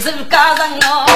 [0.00, 1.06] 是家人哦。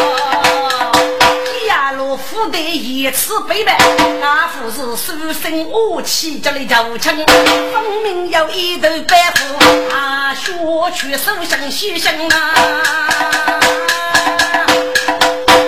[1.69, 3.73] 呀路虎的一次背的，
[4.21, 10.53] 那富是书生武器家里就称，分明有一头白虎，啊，学
[10.95, 12.55] 去手上牺牲啊，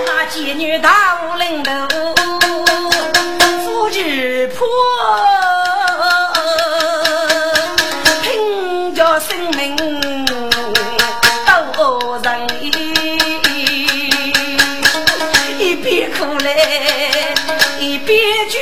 [0.06, 2.01] 那妓女大无领头。
[17.78, 18.58] 一边绝，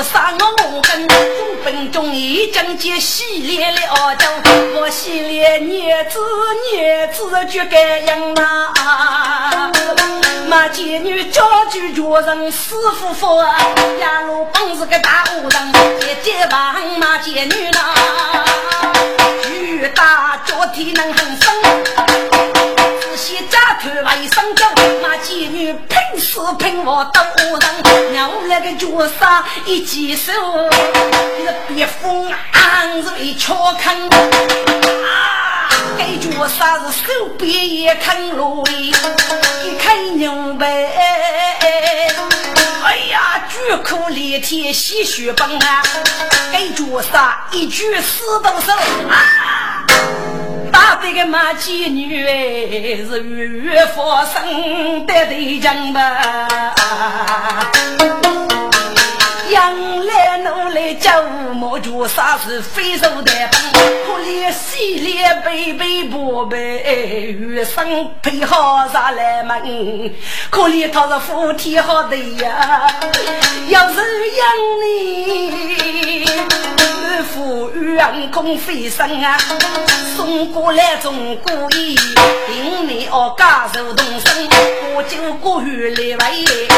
[0.00, 0.38] 五脚脚上
[0.72, 1.06] 我跟。
[1.62, 3.76] 本中一将接系列了
[4.18, 6.18] 都，我系列孽子
[6.72, 9.70] 孽子就该养啊！
[10.48, 13.36] 马贱女家居绝人死夫妇，
[14.00, 15.68] 呀路本是个大恶人，
[16.00, 17.94] 一接房马贱女呐，
[19.50, 22.69] 雨大脚踢能很深。
[23.20, 24.64] 些家头为生走，
[25.02, 27.20] 那贱女拼死拼活斗
[27.58, 28.86] 人，让我那个脚
[29.20, 30.32] 上一接手，
[31.44, 35.68] 那别风暗水敲坑啊！
[35.98, 38.90] 该脚上是手边也坑路一
[39.78, 40.66] 看牛背，
[42.82, 45.82] 哎呀，巨苦连天吸血崩啊！
[46.50, 48.72] 该脚上一举死动手
[49.10, 49.84] 啊！
[50.70, 56.48] 打这个马妓女哎，是月月发生的对象吧？
[59.50, 61.22] 养来奴来叫
[61.54, 63.50] 莫做啥事非手的本，
[64.06, 70.12] 可怜西脸背背薄背，余生配好啥来门？
[70.50, 72.86] 可怜他是福天好的呀，
[73.68, 73.96] 要是
[74.36, 74.46] 养
[74.84, 76.26] 你，
[77.34, 79.36] 富裕安空飞升啊，
[80.16, 81.96] 送过来中国衣，
[82.46, 84.48] 顶你哦家受动身，
[84.94, 86.68] 我就过于来为，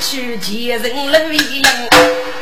[0.00, 1.62] 去见人路一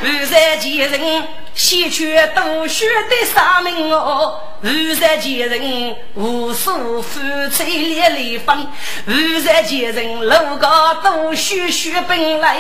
[0.03, 0.13] 样。
[0.13, 1.23] 五山前人
[1.55, 8.67] 先去读书的三名哦，五山前人无数付出烈烈风，
[9.07, 12.59] 五山前人路高读书学本来，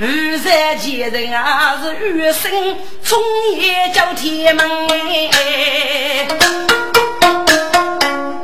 [0.00, 3.20] 五山前人啊是余生终
[3.56, 4.68] 夜叫天门，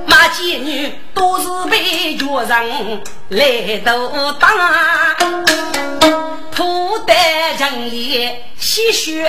[0.06, 4.50] 马贱女都是被绝人来都当。
[6.54, 7.12] 土得
[7.58, 9.28] 人也吸血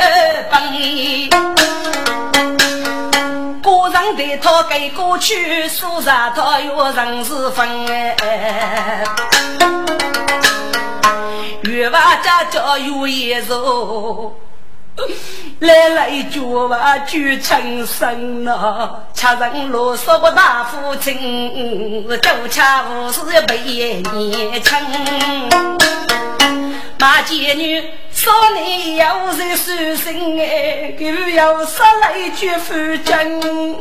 [0.52, 0.62] 本，
[3.62, 9.04] 个人对他给过去，说啥他有人是分哎。
[11.64, 14.32] 越娃家家有一座，
[15.60, 24.04] 来来就娃就成身呐，吃人啰嗦不大父亲，就恰无事被年
[24.64, 24.78] 轻。
[26.98, 31.06] 马贱女，少年又是书生哎，就
[31.36, 33.78] 要说了一句夫君，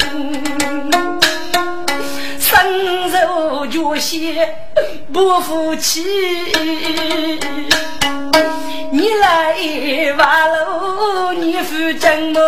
[2.54, 4.56] 身受绝血
[5.12, 6.04] 不服气，
[8.92, 9.56] 你来
[10.16, 12.40] 挖喽，你夫君么？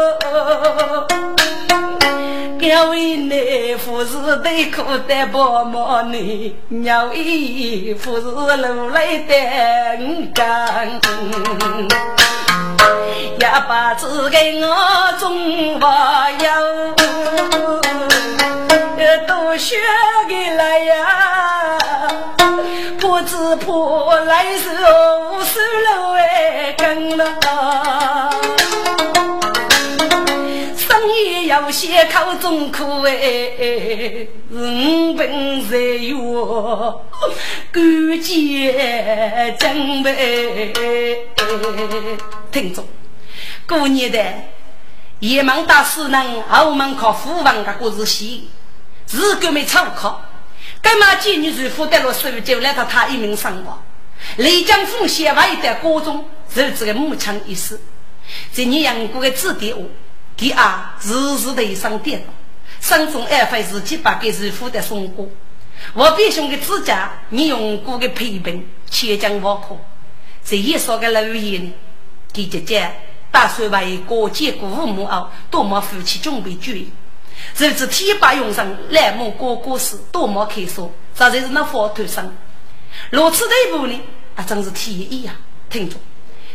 [2.60, 6.54] 要为你夫是对苦的伯母呢，
[6.84, 9.34] 要为夫是路来的
[10.34, 11.00] 干，
[13.38, 14.66] 一把子给我
[15.18, 16.30] 种花
[18.98, 19.76] 哟，多学
[20.28, 21.78] 给来呀，
[22.98, 28.30] 不知破来是无数路哎跟了。
[31.16, 33.12] 也要些考中苦哎，
[34.50, 37.00] 人本在哟，
[37.72, 41.24] 关键准备。
[42.52, 42.84] 听众，
[43.66, 44.22] 过年的
[45.20, 48.50] 野蛮大师能澳门靠虎王的故事戏，
[49.10, 50.24] 如果没参考，
[50.82, 53.82] 干嘛见女主妇得了手就来到他一名上报，
[54.36, 57.80] 雷江凤写完一段歌中，是这个母亲意思，
[58.52, 59.82] 在你杨过的指点下。
[60.36, 62.32] 第二，日日的上电脑，
[62.80, 65.26] 上中二费自己把给师傅的送过。
[65.94, 69.80] 我弟兄的指甲，你用过的配本，千江万苦，
[70.44, 71.72] 谁也说个老爷呢？
[72.34, 72.92] 给姐姐
[73.30, 76.86] 打算为过节过父母后，多么夫妻准备酒宴。
[77.56, 82.32] 日子天把用上，来么过过事，多么开说，这才是那佛头上。
[83.10, 84.00] 如此的一步呢，
[84.34, 85.34] 啊，真是天意呀！
[85.70, 85.96] 听着，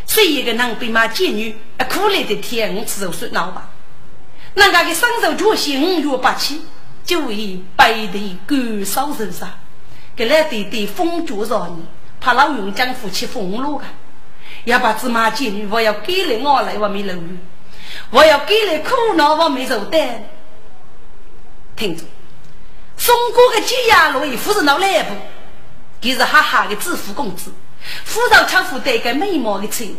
[0.08, 3.70] 谁一个能被骂贱女，啊，苦来的天，我只说闹吧。
[4.54, 6.62] 那个个双手脚心如八气，
[7.04, 9.50] 就为背地干烧手上，
[10.16, 11.80] 给来对对风烛少年，
[12.20, 13.86] 怕老云将夫妻风落啊！
[14.66, 17.38] 要把芝麻贱女，我要给了我来，我没留意，
[18.12, 20.24] 我要给了苦恼，我没受担。
[21.82, 22.04] 听着，
[22.96, 25.16] 宋国的解压路，夫人到来不？
[26.00, 27.52] 他是哈哈的致富公子，
[28.06, 29.96] 富饶强富带个美貌的财物。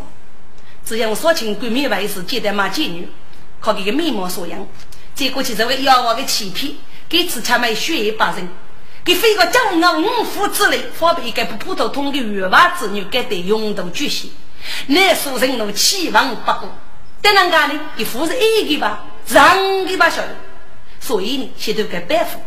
[0.86, 3.08] 只要说清闺蜜外事，接待骂贱女，
[3.58, 4.64] 靠这个美貌所养。
[5.16, 6.72] 再过去这位妖王的欺骗，
[7.08, 8.48] 给自强买血液八人，
[9.04, 14.28] 给飞个江南五虎之类，方便一个不普通通的月娃子女，该得勇斗巨蟹，
[14.86, 16.72] 那书人都期望不过。
[17.20, 20.36] 但人家呢，给夫人一个吧，让给吧晓得。
[21.04, 22.38] 所以呢，先都该拜服，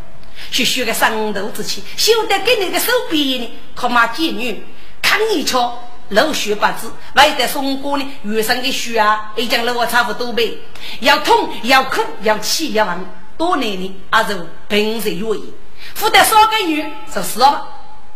[0.50, 4.64] 去学个上头之气，修得给你个手臂呢，靠马妓女。
[5.02, 5.78] 看一瞧，
[6.10, 10.58] 露血八字，外带松果呢，原生的血啊，已经露我差不多呗。
[11.02, 13.06] 要痛要苦要气要亡，
[13.38, 14.36] 多年呢，阿就
[14.70, 15.54] 平时愿意。
[15.94, 17.68] 负担少个女是死了，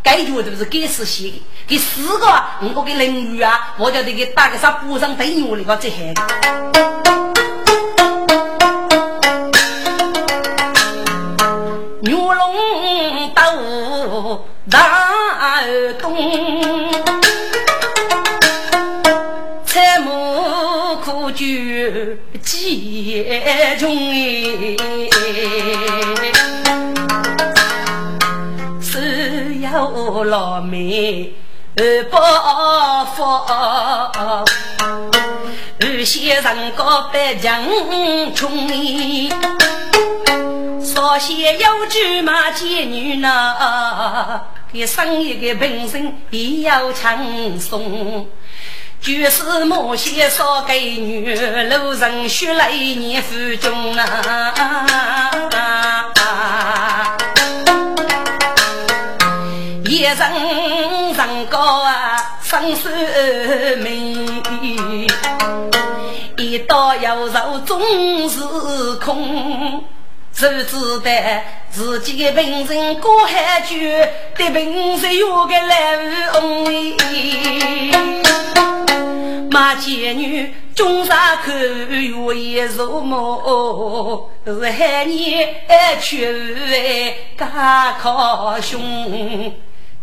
[0.01, 6.13] 该绝都是该死写的，给四个五个给邻居啊，我叫他给打个啥补上对牛那个这些。
[14.69, 15.63] 大
[15.99, 16.15] 东，
[19.65, 21.45] 采木苦酒
[22.43, 23.25] 几
[23.79, 25.11] 重哎，
[28.79, 31.33] 只有老妹
[32.11, 32.17] 不
[33.15, 33.23] 服，
[35.79, 37.63] 有些人告白强
[38.35, 38.67] 冲
[40.81, 43.55] 少些有句嘛贱女呢，
[44.71, 48.27] 给生一个本身也要轻松。
[49.01, 54.53] 就是某些少给女路人血泪念腹中啊，
[59.85, 60.17] 一人
[61.13, 62.89] 人高啊，生死
[63.77, 64.41] 命，
[66.35, 67.79] 一刀要肉总
[68.29, 68.41] 是
[68.95, 69.81] 空。
[70.39, 73.75] 只知得自己的本身过海久，
[74.37, 75.97] 对本身有个来
[76.41, 76.95] 无恩。
[79.51, 85.45] 马贱女中山口月夜入梦，是害你
[85.99, 89.53] 却为家靠兄。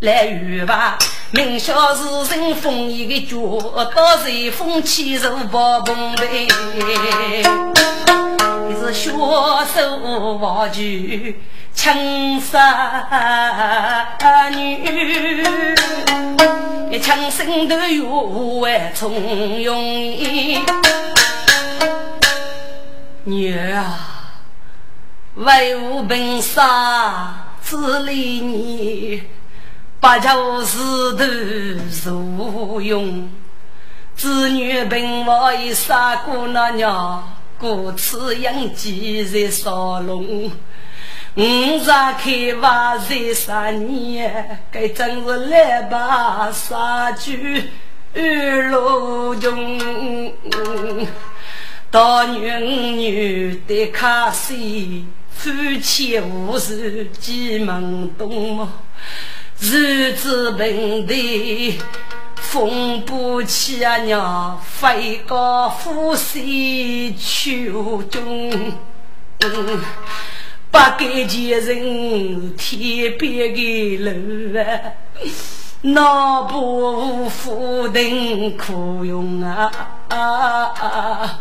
[0.00, 0.98] 来与吧，
[1.30, 6.46] 明晓是人风一个脚，到随风起如暴风雷。
[8.68, 9.96] 你是血手
[10.38, 11.40] 王菊，
[11.72, 12.58] 青纱
[14.50, 15.74] 女，
[16.90, 18.06] 一枪身头有
[18.60, 19.82] 万重用。
[23.24, 23.98] 女啊，
[25.36, 26.60] 为无本事，
[27.64, 29.22] 只理你，
[30.06, 30.78] 不求仕
[31.16, 31.24] 途
[31.90, 33.28] 受用。
[34.14, 37.32] 子女本我一杀过那娘。
[37.58, 40.52] 故此养鸡在烧笼，
[41.34, 47.32] 五杀开挖在三年，该真是来把杀猪
[48.14, 50.32] 二路中。
[51.90, 55.50] 大女女的卡西，夫
[55.82, 58.68] 妻无事几门东，
[59.60, 61.78] 日子平的。
[62.36, 68.72] 风不起啊娘，飞高富水秋中，
[70.70, 74.64] 不给前人天边的路啊，
[75.82, 81.40] 那不负等苦用啊！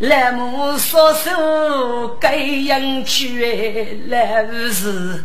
[0.00, 5.24] 来木双手该应去，来是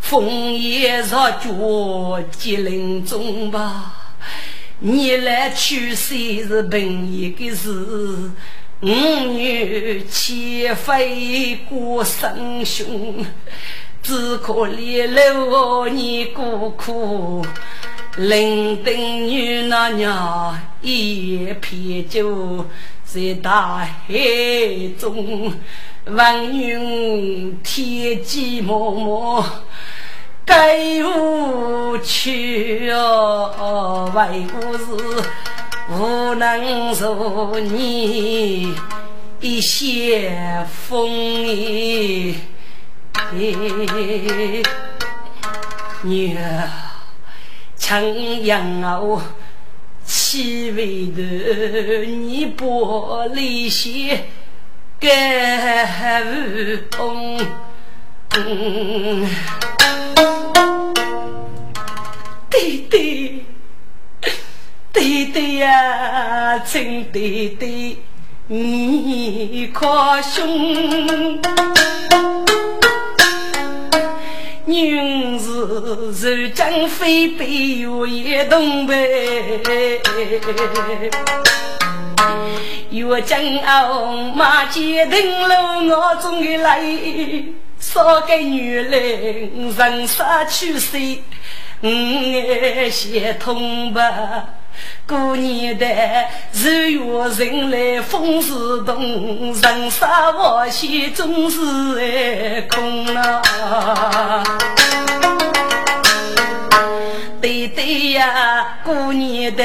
[0.00, 3.94] 枫叶若脚吉林中吧。
[4.80, 8.30] 你来娶媳是本一个事，
[8.80, 13.26] 五女岂非过生兄？
[14.00, 17.44] 只可怜了你孤苦，
[18.16, 22.64] 伶仃女那娘一片酒，
[23.04, 24.14] 在大海
[24.98, 25.52] 中，
[26.10, 29.44] 望云天际茫茫。
[30.44, 34.84] 该无去哦，为何是
[35.92, 38.74] 无能受你
[39.40, 41.06] 一些风
[43.34, 44.62] 雨？
[46.02, 46.68] 女儿，
[47.76, 49.20] 强养我，
[50.06, 51.22] 岂为的
[52.06, 54.18] 你玻璃心，
[55.00, 57.38] 该无痛。
[62.50, 63.44] 弟弟，
[64.92, 68.02] 弟弟呀，亲弟弟，
[68.48, 71.40] 你可兄？
[74.66, 79.58] 女是如今非被我也东北，
[82.90, 86.80] 越江傲马街灯笼，我终于来，
[87.78, 90.98] 少个女人人杀去世。
[91.80, 94.02] 我爱写通吧，
[95.06, 95.86] 过年的
[96.52, 97.00] 日月
[97.38, 101.60] 人来风似动，人杀我心总是
[102.00, 104.42] 爱空啊。
[107.40, 109.64] 对对呀，过年的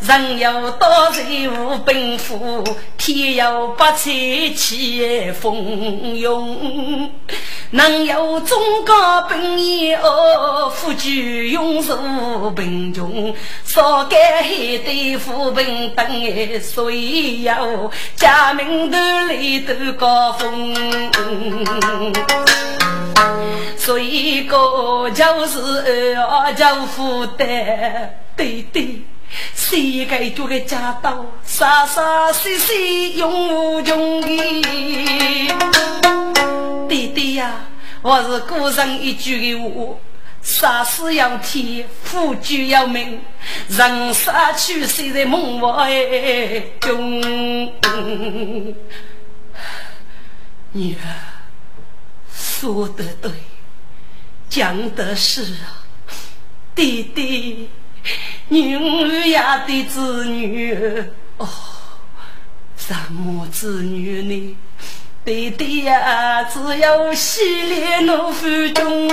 [0.00, 2.64] 人要多财无奔赴，
[2.98, 4.10] 天要不测
[4.56, 7.10] 气风涌。
[7.74, 11.96] 能有中高本业哦，富居永寿
[12.54, 18.96] 贫穷，少干海对扶贫等哎，所以要家门头
[19.28, 20.72] 里都高峰。
[23.76, 29.02] 所以个就是二叫负担，对对，
[29.54, 34.28] 谁该做个家道，傻傻兮兮永无穷的。
[36.88, 37.66] 弟弟呀，
[38.02, 39.96] 我是古人一句的话：
[40.42, 43.20] 杀死要天，富居要命，
[43.68, 45.90] 人杀去谁在梦外
[46.80, 47.20] 中？
[50.72, 51.00] 女儿
[52.32, 53.30] 说得对，
[54.48, 55.86] 讲的是啊，
[56.74, 57.68] 弟弟，
[58.48, 60.74] 女儿呀的子女
[61.38, 61.48] 哦，
[62.76, 64.56] 什么子女呢？
[65.24, 69.08] 弟弟呀，只有洗脸弄夫中，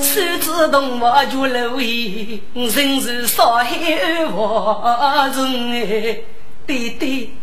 [0.00, 6.20] 手指动我就漏意，人是上海话人哎，
[6.66, 7.34] 弟弟，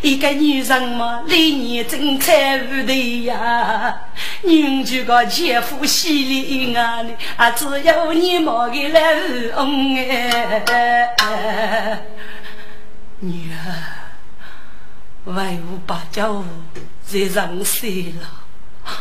[0.00, 2.34] 一个女人嘛，历年真惨
[2.66, 4.00] 无的呀，
[4.42, 7.04] 女婿个前夫洗脸啊，
[7.36, 9.00] 啊，只有你莫给来
[9.56, 9.96] 恩
[11.16, 12.02] 哎，
[13.20, 13.74] 女儿。
[15.24, 16.42] 万无八九
[17.04, 17.86] 在人世
[18.18, 18.94] 了，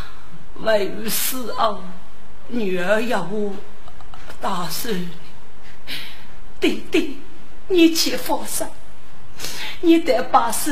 [0.56, 1.82] 万无四后
[2.50, 3.54] 女儿要我
[4.42, 4.94] 打算。
[6.60, 7.22] 弟弟，
[7.70, 8.68] 你去放心，
[9.82, 10.72] 你得把守，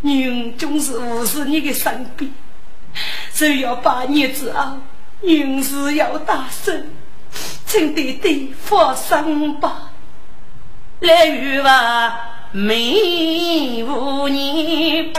[0.00, 2.30] 女总是护持你的身边。
[3.32, 4.78] 只要八年之后，
[5.22, 6.90] 女是要大顺，
[7.66, 9.90] 请弟弟放心吧。
[11.00, 12.30] 来与吧。
[12.52, 15.12] 每五年，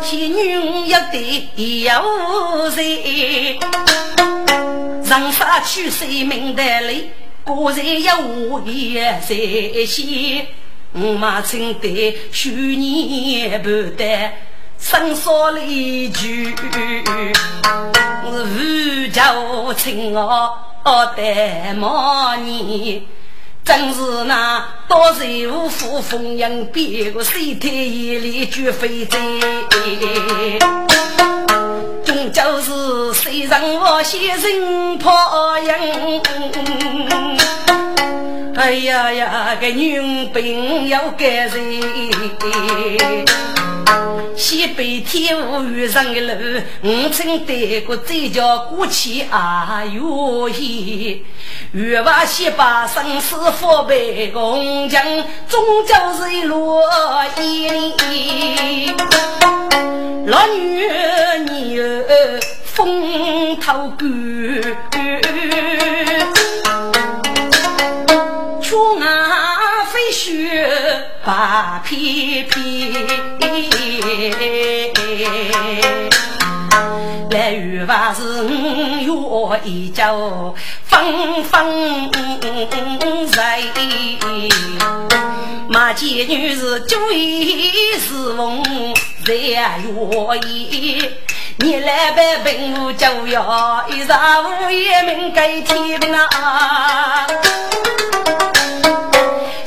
[0.00, 3.58] 天女一对有谁？
[5.02, 7.10] 人杀去谁命的累？
[7.42, 10.46] 果然要我也在先。
[11.00, 14.32] 我马正得去年不得，
[14.80, 16.54] 生少了一句，
[18.32, 20.56] 是叫亲我
[21.16, 23.02] 的毛年。
[23.64, 29.18] 正是那多财无福，风扬别个三天一里绝非在。
[32.04, 35.12] 终究是谁让我先人破
[35.60, 36.22] 营？
[38.58, 41.54] 哎呀呀，个女兵要改人。
[44.36, 51.22] 西北天无遇上的路，我曾得过这叫过去啊哟嘿。
[51.70, 55.04] 欲把西把生死佛背红墙，
[55.48, 56.82] 终究是落
[57.40, 58.96] 一落烟。
[60.26, 60.84] 老女
[61.48, 61.80] 你
[62.64, 64.06] 风头干，
[71.28, 73.06] 把片片。
[77.30, 80.54] 来月娃是五月一朝，
[80.84, 82.10] 风风
[83.32, 83.60] 在。
[85.68, 88.64] 马街女是九月是风，
[89.26, 89.60] 在月
[90.46, 91.12] 夜。
[91.58, 97.26] 你来拜本我就要一上午夜明给天啊！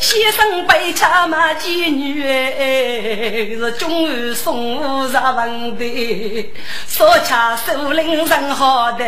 [0.02, 6.52] 先生被恰马妓女哎，是中午送我上坟的。
[6.88, 9.06] 少恰首领人好的，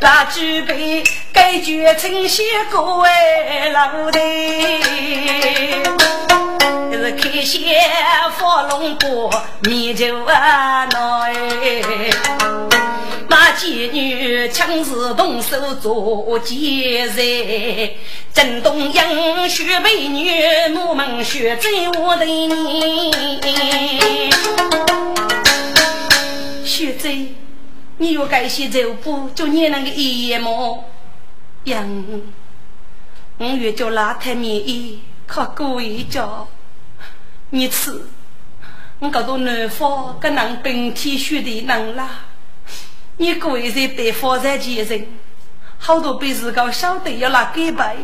[0.00, 1.02] 那举杯
[1.32, 3.10] 该绝称谢各位
[3.72, 4.20] 老的。
[6.92, 7.60] 是开先
[8.38, 9.30] 发龙波，
[9.60, 11.26] 你就啊恼
[13.30, 17.90] 那妓女强势动手做奸人，
[18.32, 20.30] 震动英雪美女，
[20.74, 21.68] 我们学在
[22.00, 23.12] 我的你。
[26.64, 27.14] 学在，
[27.98, 30.84] 你有改些走步，就你那个一眼么？
[31.64, 32.04] 样，
[33.36, 36.48] 我月叫邋遢面衣，靠过一脚。
[37.50, 38.06] 你吃，
[39.00, 42.27] 我搞到南方跟南冰天雪的冷啦。
[43.20, 45.06] 你过一在对方在前人，
[45.76, 47.96] 好多辈子搞晓得要拿给白。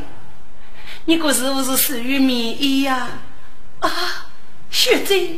[1.05, 3.09] 你这是不是属于民意呀？
[3.79, 4.27] 啊，
[4.71, 5.37] 学姐，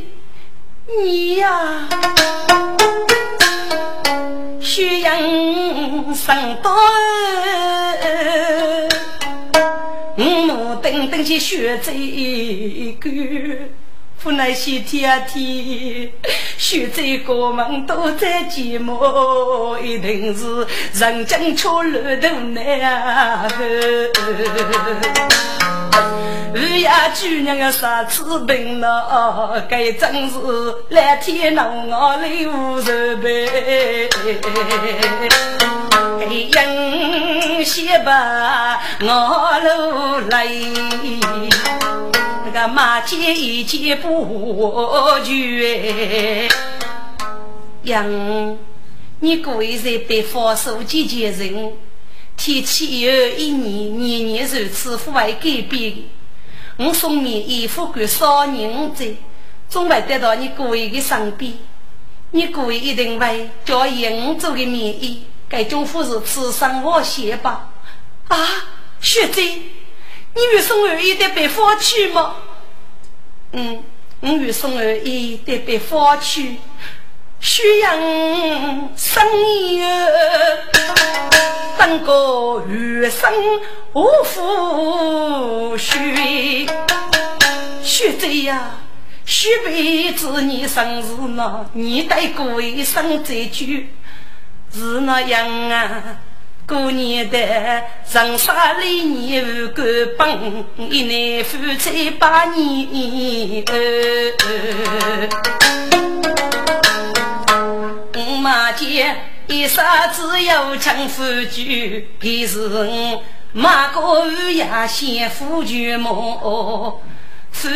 [1.03, 1.87] 你呀，
[4.59, 6.75] 宣扬上道，
[10.17, 13.09] 我等等去学这一个。
[14.23, 16.11] 不那些天天，
[16.57, 23.47] 学这个们都在寂寞，一定是人间出路都难。
[26.53, 30.37] 二呀，姑娘要杀次病了，该真是
[30.89, 34.09] 蓝天弄我泪无愁悲。
[36.19, 40.47] 该应些把我路来。
[42.57, 46.49] 那个马街一件不绝，
[47.83, 48.57] 杨，
[49.19, 51.73] 你过一在北方手几件人，
[52.35, 55.97] 天气又一年年年如此不会改变。
[56.77, 59.15] 我送你衣服给少年子，
[59.69, 61.53] 总会得到你过一个身边。
[62.31, 67.69] 你过一定会叫银做个棉衣，该种夫是此生我写吧？
[68.29, 68.37] 啊，
[68.99, 69.59] 学姐。
[70.37, 72.35] 你与宋二姨得被放去吗？
[73.53, 73.83] 嗯，
[74.19, 76.57] 我与宋二姨得被放去。
[77.39, 80.59] 宣扬生意儿，
[81.75, 83.33] 当个余生
[83.93, 86.69] 无富虚。
[87.81, 88.73] 学姐呀，
[89.25, 93.91] 许辈子你生日呢，你得过一生再聚，
[94.71, 96.19] 是那样啊。
[96.67, 97.37] 过年的
[98.05, 99.85] 长沙里年五干
[100.17, 103.63] 帮，一年夫妻把年
[108.13, 108.85] 我马家
[109.47, 109.81] 一生
[110.13, 111.63] 只有抢夫酒，
[112.19, 117.01] 便是我马过雨呀先夫全么？
[117.49, 117.69] 富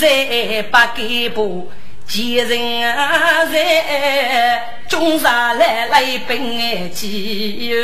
[0.00, 1.70] 在八给步。
[2.06, 7.76] 前人啊，在中山来来奔哎急哟！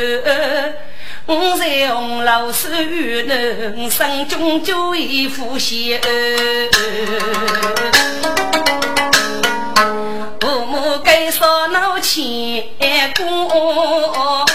[1.25, 5.99] 我在红楼守月能生中就一副鞋
[10.39, 12.63] 父母该说闹钱
[13.17, 14.45] 过，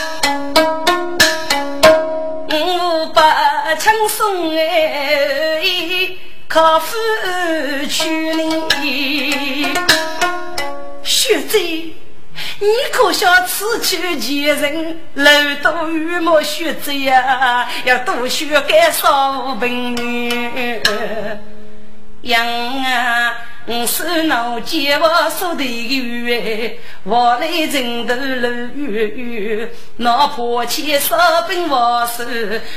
[2.51, 6.11] 我把枪送哎。
[6.55, 6.97] 可夫
[7.91, 8.09] 去
[8.81, 9.67] 你，
[11.03, 15.25] 学姐，你可想此去几人，楼
[15.65, 19.97] 多雨莫学姐呀，要多学个少本
[22.25, 23.35] 领，养啊。
[23.67, 31.17] 我手拿剑，我手的鱼，我来人头路远远，拿破钱烧
[31.49, 32.23] 饼我手，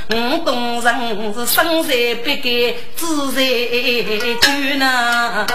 [0.10, 1.89] 我当人是生在
[2.23, 3.41] 必改，志在
[4.41, 5.45] 就那。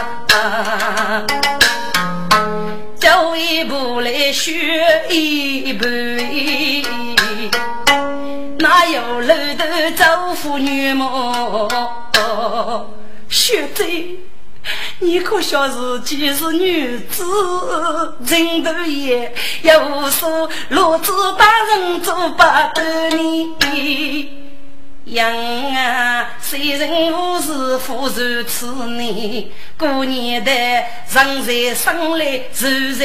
[2.97, 4.53] 走一步来学
[5.09, 5.87] 一步，
[8.59, 9.65] 哪有路头
[9.97, 11.67] 走妇女么？
[13.33, 13.85] 学姐。
[15.01, 17.25] 你可晓自己是女子，
[18.21, 22.43] 人头也也无数罗子大人做不
[22.75, 24.39] 得你。
[25.07, 25.29] 养
[25.75, 29.49] 啊，谁人无事负如此年？
[29.77, 33.05] 过年的人在生来愁在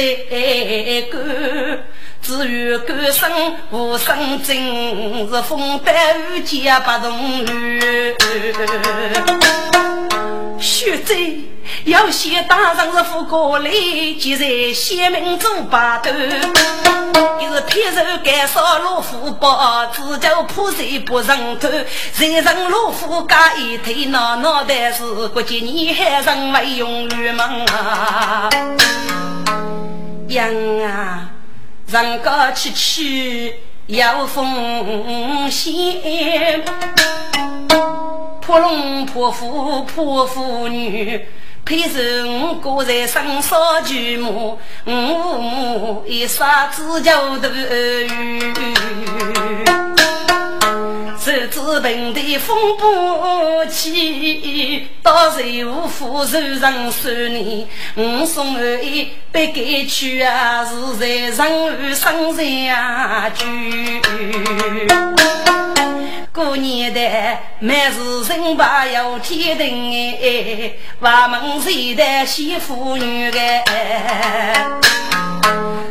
[1.10, 1.82] 干，
[2.22, 3.28] 只有歌声
[3.72, 8.14] 无声，真是风带雨夹不动雨。
[10.60, 11.14] 学者
[11.84, 16.10] 要先打上是副国礼，即在先民做把头。
[17.40, 21.68] 又是偏手干烧老虎包，只叫破碎不认头。
[21.68, 28.50] 人人老虎加一腿，脑脑袋是国际你还人为用愚蒙啊！
[30.28, 31.30] 羊啊，
[31.86, 33.52] 人高崎岖
[33.86, 35.74] 有风险。
[38.48, 41.20] 泼龙泼虎破妇女，
[41.66, 42.00] 配着
[42.64, 47.48] 我在身上巨魔，我母一杀子叫头。
[51.28, 51.48] 鱼。
[51.50, 56.60] 手指平地风波起，到时无福受人
[56.90, 57.66] 受你。
[57.94, 64.00] 我送儿一杯给去啊，是在人生下句。
[66.32, 67.00] 过年的
[67.58, 74.66] 每日人把要天定哎，外门谁的媳妇女哎。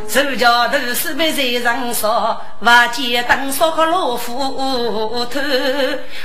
[0.08, 2.40] 手脚头是被谁人烧？
[2.60, 5.40] 瓦见灯烧个老虎头。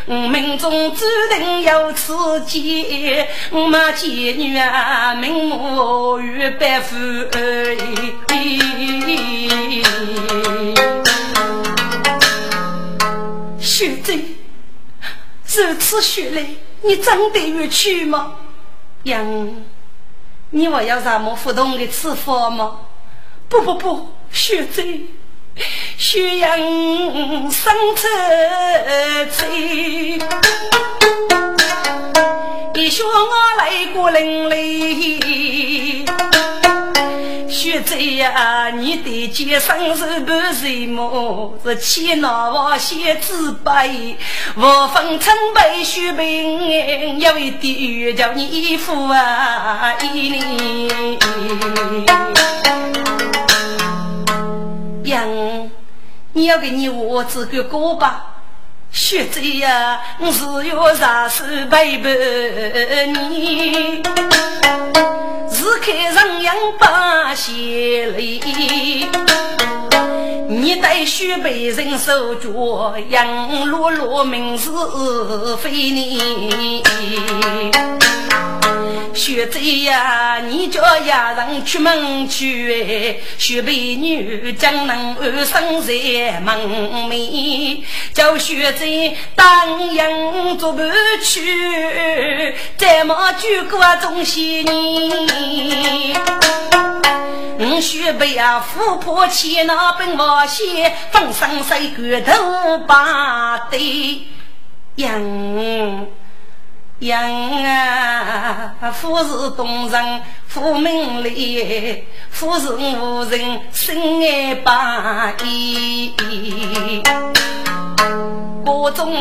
[0.06, 6.96] 我命中注定有此劫，我马见女啊，名目与百夫。
[13.60, 14.19] 学贼，
[15.46, 18.34] 如此血泪，你真得愿去吗？
[19.04, 19.56] 杨，
[20.52, 22.80] 你还要什么不同的吃法吗？
[23.54, 25.02] 不不不，学贼，
[25.96, 26.58] 血阳
[27.52, 28.08] 生出
[29.30, 30.20] 贼，
[32.74, 36.10] 一说我来过淋漓。
[37.48, 41.54] 学贼呀，你的肩上是半岁么？
[41.63, 44.16] 是气恼我先自卑，
[44.56, 51.20] 我分称背血病，要为地叫你衣服啊衣领。
[55.04, 55.70] 杨，
[56.34, 58.28] 你要给你我这个歌吧。
[58.92, 62.12] 学贼呀，我是要杀手背叛
[63.32, 64.04] 你，
[65.52, 68.39] 是开人样把血泪，
[70.48, 74.70] 你带血被人手脚，杨落落名是
[75.58, 76.84] 非你。
[79.13, 90.89] 学贼呀，你叫丫人出门去，学美女将能安生在门面，叫学贼当营做伴
[91.24, 94.74] 去，再莫举过中西人。
[97.60, 104.24] 我学辈啊，富婆气那本王些，风生水干头把对
[104.96, 105.22] 养。
[107.04, 107.20] 杨
[107.66, 116.13] 啊，富是东人，富名利，富是无人心爱把义。
[118.63, 119.13] 锅中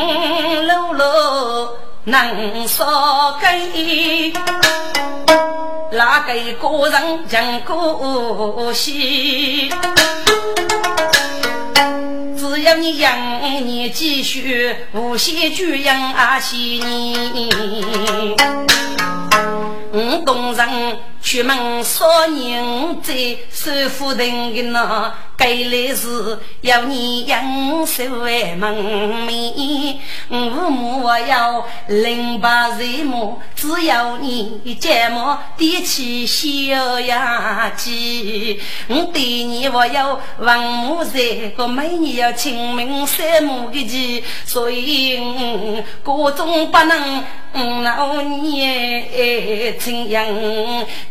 [0.65, 1.69] 露露
[2.05, 4.31] 能烧给，
[5.91, 9.69] 哪个个人讲过戏？
[12.63, 17.49] 要你养你继续，无限巨养阿西你。
[19.91, 23.13] 我东人出门少年在，
[23.51, 25.13] 守护人的呢。
[25.35, 33.39] 该来是要你养守门面，父母要零八岁么？
[33.55, 45.19] 只要你睫毛低起小牙鸡，我对你我要王母在，个每年要清明三母的节，所以
[46.03, 50.25] 各种不能嗯老年亲养，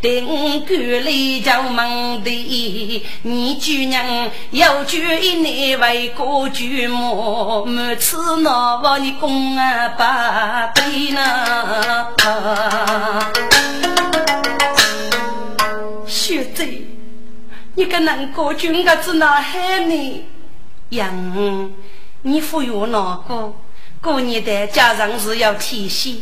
[0.01, 4.12] 定管里叫门的你姑娘。
[4.51, 12.07] 有句一年为国举目，满次闹把你公啊把悲呢。
[16.05, 16.87] 学贼，
[17.75, 20.25] 你个能国军个子哪害你？
[20.89, 21.71] 杨，
[22.21, 23.53] 你忽悠哪个？
[24.01, 26.17] 过年的家常是要体恤。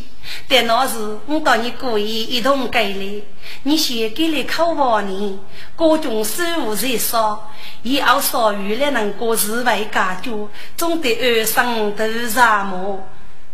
[0.47, 3.23] 但那时我到你故意一同给来，
[3.63, 5.39] 你先给来考望你，
[5.75, 7.51] 各种收入再少，
[7.84, 13.07] 以后少余来能过日外家眷，总得二生都啥么？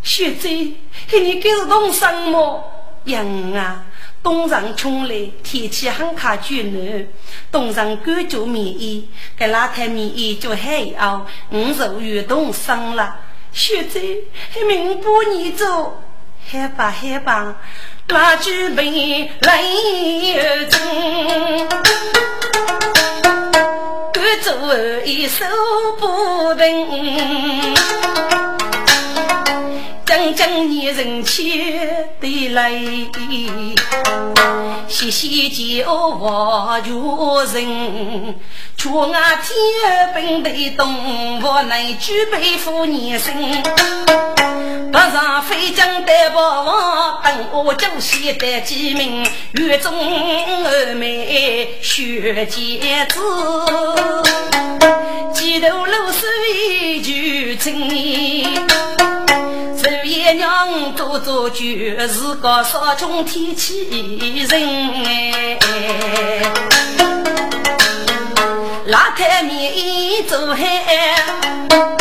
[0.03, 0.75] 学贼，
[1.11, 2.63] 你给是东生么？
[3.05, 3.85] 人啊，
[4.21, 7.07] 东上穷来，天气很卡绝暖，
[7.49, 13.15] 东上干就棉衣，给那台棉衣就还要五十月东生了。
[13.53, 16.03] 学贼，还明不你走。
[16.49, 17.53] 害怕害怕，
[18.07, 19.61] 那举杯来
[20.69, 21.67] 斟，
[24.13, 24.51] 赶走
[25.03, 25.45] 一手
[25.99, 27.56] 不平。
[30.27, 33.07] 将将你人切的泪，
[34.87, 36.91] 细细酒我绝
[37.53, 38.35] 人，
[38.75, 43.33] 却俺天本的动物能举杯赴年生，
[44.91, 53.19] 不让飞将的不忘，等我酒席的鸡鸣，月中峨眉雪结子，
[55.33, 59.06] 街头露水就成。
[60.07, 61.65] 爹娘多做酒，
[62.07, 64.17] 是个少穷天气人
[65.03, 65.59] 哎。
[68.85, 69.73] 拉开面
[70.25, 71.96] 做海。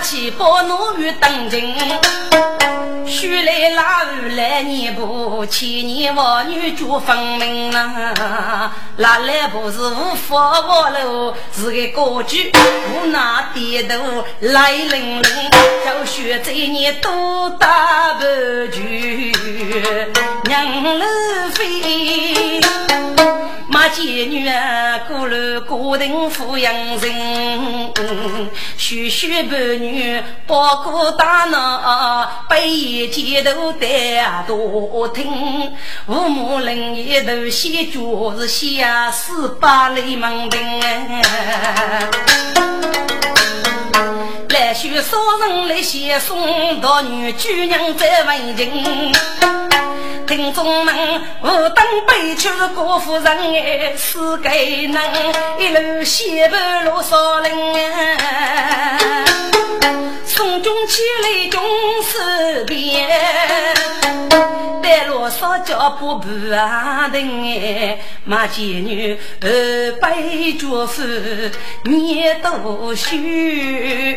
[0.00, 1.74] 起包奴与登京，
[3.06, 8.72] 须来拉二来年不，千年王女就分明啊！
[8.98, 15.24] 拉来不是无法活路，是个歌剧，无那低头来伶伶，
[15.84, 18.22] 小雪这年多大不
[18.72, 19.32] 句，
[20.44, 20.64] 娘
[21.00, 22.60] 儿飞。
[23.76, 27.92] 马姐女啊，过路过定抚养人，
[28.78, 33.86] 许许伴女包过大闹，半夜街头待
[34.46, 35.74] 多听。
[36.06, 40.80] 父母人一头先脚是下四八里门庭，
[44.48, 49.12] 来许少人来写送，到女举娘在问情。
[50.26, 50.94] 听众们，
[51.40, 55.00] 无等悲却是郭夫人哎，是给能
[55.58, 57.52] 一路西北路少林，
[60.26, 61.62] 送君千里终
[62.02, 63.06] 是别，
[64.86, 70.16] 带路少脚步不安定哎，马姐女二百
[70.56, 71.02] 脚夫
[71.82, 74.16] 年多虚，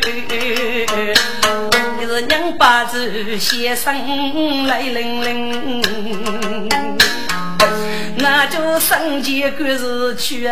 [2.00, 6.99] 是娘把子先生来领领。
[8.42, 10.50] 那就生前管事去，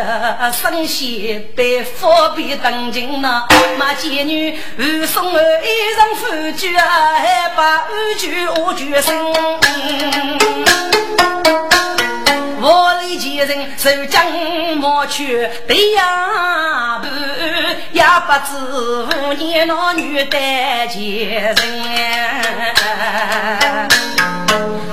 [0.53, 3.46] 生前被佛别登京呐。
[3.79, 9.16] 马见女二送儿一人夫居啊，还把二居我绝生。
[12.61, 14.22] 我来见人受将
[14.77, 17.07] 莫去对呀不，
[17.92, 21.57] 也不知五年老女待见人。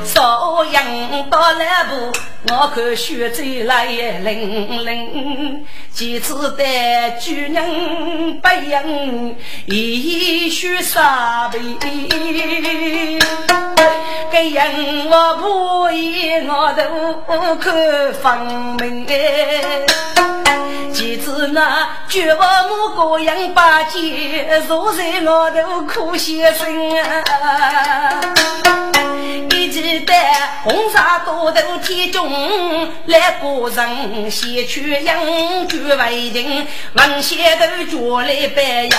[0.06, 2.14] 少阳到来步，
[2.48, 11.60] 我看雪贼来凌凌，几次带主人不应，一雪杀悲。
[14.32, 17.74] 给人我不言，我都看
[18.14, 18.38] 分
[18.80, 19.82] 明哎。
[20.94, 26.68] 几次那绝望木过样把结，坐在我头苦先生
[27.00, 28.22] 啊。
[29.52, 30.14] 一记得
[30.64, 32.30] 红纱多头天中
[33.06, 35.16] 来过人，先去养
[35.68, 38.98] 猪为情，往先头脚来白腰，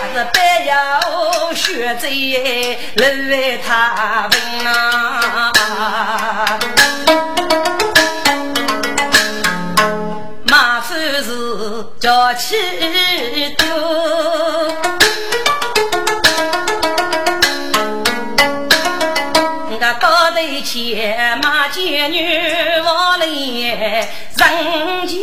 [0.00, 0.72] 还是白腰
[1.54, 4.34] 血贼来他问
[4.66, 4.72] 啊，
[10.44, 12.56] 马夫是叫气
[13.56, 14.97] 多。
[20.70, 22.20] 前马见女
[22.84, 25.16] 王里人杰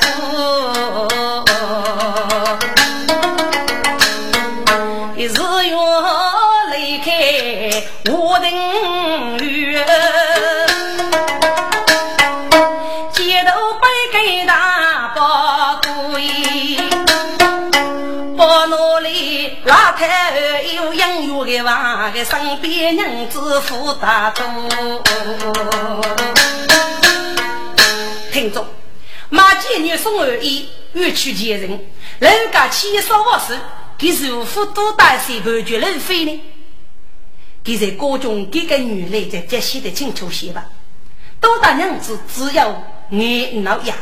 [0.00, 1.06] 夫，
[5.14, 5.28] 一日
[5.68, 5.76] 月
[6.72, 7.12] 离开
[8.10, 8.48] 我等
[9.46, 9.84] 月，
[13.12, 15.88] 街头摆给大包堆。
[18.38, 20.30] 我那里老太
[21.38, 24.44] 有养育的娃，个身边人子福大多。
[28.32, 28.66] 听众，
[29.28, 31.80] 马建你送儿衣，欲去见人，
[32.18, 33.56] 人家七少我时，
[33.96, 36.40] 给如父多大些判决人非呢？
[37.62, 40.64] 给在高中给个女来在这写的清楚些吧。
[41.40, 43.94] 多大娘子只要你老呀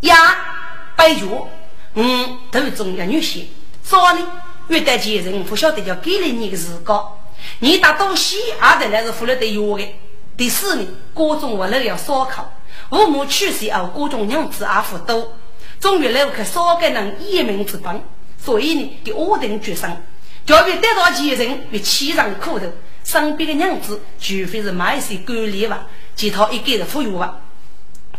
[0.00, 0.16] 呀
[0.96, 1.48] 白脚。
[1.98, 3.48] 嗯，都中要女性。
[3.82, 4.26] 说呢，
[4.68, 7.12] 遇到前人不晓得要给了你个时光，
[7.60, 9.84] 你打东西也得来是付了的药的。
[10.36, 12.52] 第四呢，各种为了要烧烤，
[12.90, 15.34] 父母去世后，各种娘子也付多，
[15.80, 18.02] 终于来个烧给人一命之本，
[18.38, 19.88] 所以呢，给我定决心，
[20.44, 22.66] 叫别得到前人越欺上苦头，
[23.04, 27.40] 身边的娘子，除非是买些干粮吧，其他一个人富裕吧。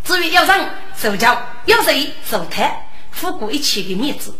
[0.04, 2.72] 至于要人受教，要谁受贪，
[3.12, 4.34] 富过一切的面子。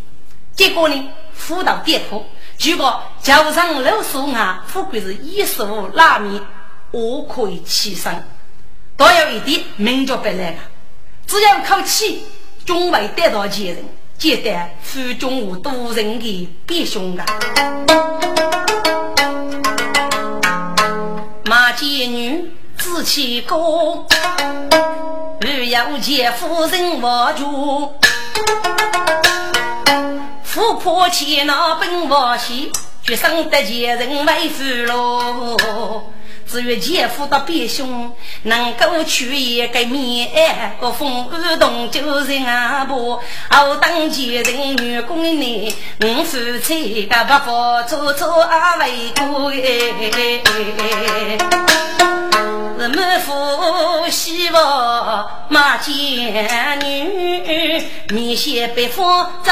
[0.56, 2.26] 结果呢，辅导店铺，
[2.58, 6.42] 结果桥上老鼠啊，富贵是一手拉面，
[6.92, 8.24] 我可以起身。
[8.98, 10.58] 都有一点名叫不来了，
[11.28, 12.24] 只要靠气，
[12.66, 13.86] 终会得到前人，
[14.18, 17.26] 记得负中无多人的必凶啊！
[21.46, 24.06] 马街女志气高，
[25.42, 27.94] 欲要见夫人我住，
[30.58, 32.72] 富婆钱那本我喜，
[33.04, 35.56] 决生得前人为夫喽。
[36.48, 47.52] 只愿姐夫的弟兄能够取一个面，个风雨同救人啊不，好当前人女工呢，我夫妻个不负
[47.88, 51.38] 做做阿为过哎，
[52.80, 55.92] 是满腹希望马家
[56.76, 59.52] 女，面线北方走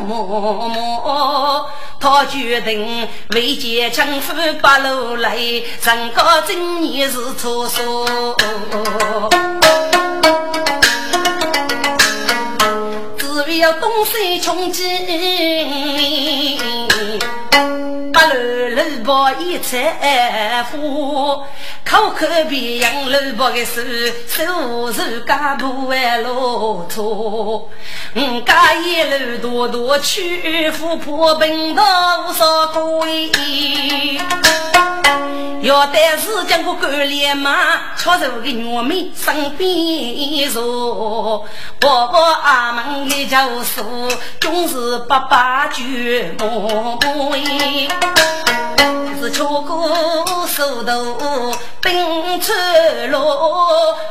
[0.00, 1.68] 默默。
[2.00, 8.36] 他决定为见丈夫把路来，人高正义是错说，
[13.18, 14.84] 只要东西穷尽。
[18.12, 18.34] 八路
[18.68, 21.42] 路跑一财富，
[21.84, 23.80] 口口别样路跑的手，
[24.28, 27.70] 手手家不为路途。
[28.16, 33.30] 五家一路多多去，富婆奔到少贵。
[35.62, 37.56] 要得是将个干连马，
[37.96, 41.46] 敲着个玉米身边坐。
[41.80, 47.43] 婆婆阿门一家书，总是爸爸绝莫不依。
[49.20, 52.52] 是吃过手头奔出
[53.10, 53.18] 路，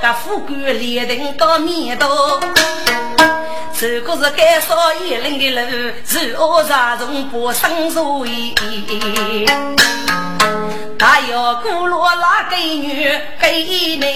[0.02, 2.08] 个富贵连人到面头。
[3.74, 8.54] 走过是该少一人的路，是恶杂种不生所以。
[10.98, 14.10] 他要古罗拉给女给男，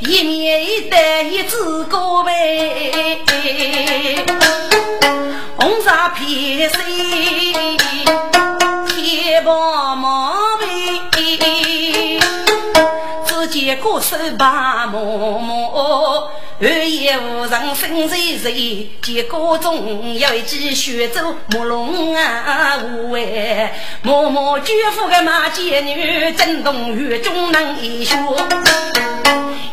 [0.00, 3.16] 一面一带一只高背，
[5.56, 6.78] 红纱披身，
[9.24, 10.68] 铁棒毛背，
[13.24, 16.28] 只见歌手把嬷嬷。
[16.60, 22.76] 二爷无人生谁谁，结果中要一记血走木龙啊！
[22.76, 23.70] 无畏
[24.02, 28.14] 默默举夫的马贱女，震动狱中能一学。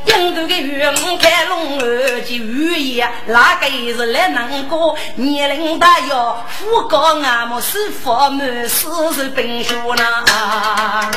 [0.05, 4.95] 印度的玉门开龙儿及玉爷，哪个是来能过？
[5.15, 11.11] 年龄大要富高啊，莫是佛门世事本学呐。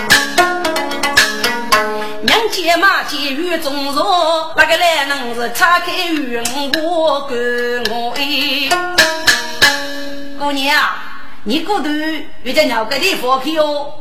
[2.22, 6.42] 娘姐马姐雨中坐，那个来能是拆开云
[6.82, 7.36] 我管
[7.90, 8.68] 我哎。
[10.38, 10.80] 姑娘，
[11.44, 11.88] 你过头
[12.42, 13.92] 遇见哪个地方去哦？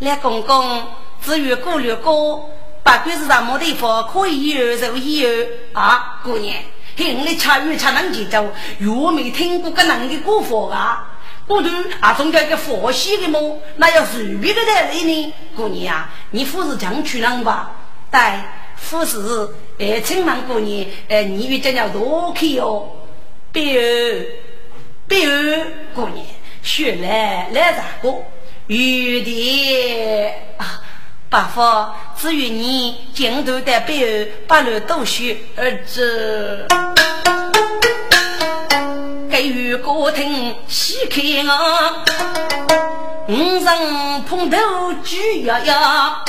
[0.00, 0.84] 来公公，
[1.24, 2.50] 只有过略过，
[2.86, 6.20] 不管是什么地方可以有就有啊。
[6.22, 6.54] 姑娘，
[6.96, 11.18] 嘿，我的茶语才能记住，又没听过个人的过法啊。
[11.48, 11.68] 过头
[12.00, 13.60] 啊，总叫个佛系的么？
[13.74, 15.34] 那要随便的在里呢？
[15.56, 17.72] 姑娘啊，你不是强娶人吧？
[18.08, 18.20] 对，
[18.88, 19.50] 不是。
[19.80, 22.88] 哎，请问姑娘，哎，你遇见了多去哦？
[23.50, 24.24] 比如，
[25.08, 25.56] 比如，
[25.92, 26.24] 姑娘，
[26.62, 28.08] 学来来啥个？
[28.68, 28.76] 有
[29.24, 30.80] 的啊，
[31.28, 31.60] 伯父，
[32.16, 36.66] 只愿你镜头的比如把路都学儿子。
[39.30, 41.92] 给予歌厅细看啊，
[43.28, 44.56] 五人碰头
[45.04, 46.22] 举呀呀，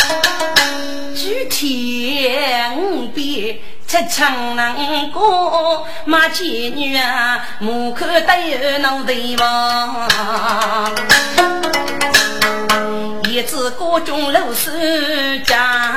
[1.15, 10.09] 举天五边出场能歌，马妓女啊，门口都有脑袋王，
[13.37, 15.95] 一支歌中露丝家。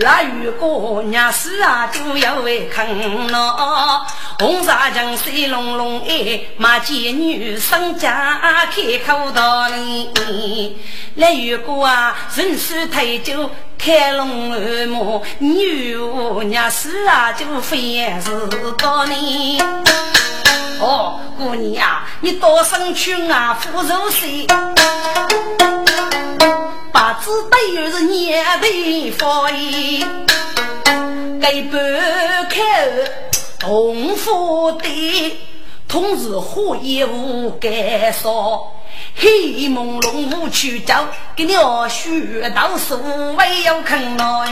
[0.00, 2.86] 腊雨过，娘死啊，就要为坑
[3.30, 4.02] 喏。
[4.38, 8.38] 红纱将水隆隆哎，马街女生家
[8.70, 10.76] 开口道理。
[11.14, 13.48] 腊雨过啊，人手太久，
[13.78, 15.96] 开龙耳目，女
[16.44, 18.30] 娘死啊，就非是
[18.76, 19.58] 道理。
[20.80, 24.46] 哦，姑娘啊，你多生群啊，福寿岁。
[26.92, 30.04] 八字都有是年头发衣，
[31.40, 31.76] 该不
[32.50, 32.60] 开
[33.64, 35.38] 红福的，
[35.88, 38.74] 同是火焰无干烧，
[39.16, 39.30] 黑
[39.70, 43.00] 朦胧无去找，给你我学到数，
[43.36, 44.46] 唯有看来。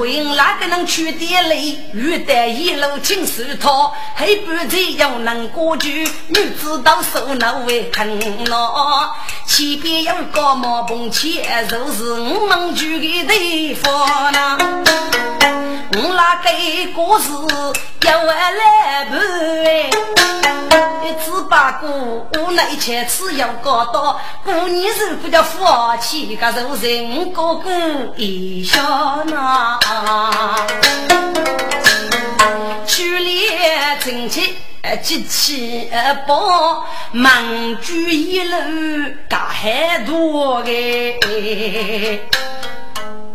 [0.00, 1.76] 所以哪个能取点泪？
[1.92, 3.68] 欲得一路尽是他，
[4.16, 8.08] 黑不只要能过去，女子到手那为看
[8.46, 9.14] 咯。
[9.44, 14.56] 前边有个毛棚前，就是我们住的地方呐。
[15.92, 16.50] 我那个
[16.94, 17.28] 故事
[18.06, 19.16] 要来不
[19.66, 19.90] 哎，
[21.02, 25.64] 一只把过我那一切只要搞到过年时不叫夫
[26.00, 27.70] 妻，个肉人哥哥
[28.16, 29.78] 一笑呐。
[32.86, 34.54] 去年亲戚
[35.02, 35.90] 集齐
[36.26, 38.56] 包，忙聚一路
[39.28, 40.70] 干很多个。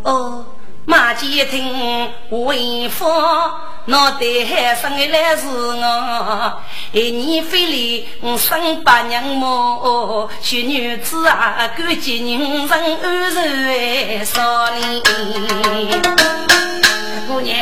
[0.02, 0.44] 哦，
[0.88, 3.04] 马街亭为夫，
[3.86, 6.62] 脑袋还生来是我，
[6.92, 8.08] 一年非礼
[8.38, 10.30] 生八娘么？
[10.40, 15.02] 小女子啊，感激人生安然少年。
[17.26, 17.58] 姑娘，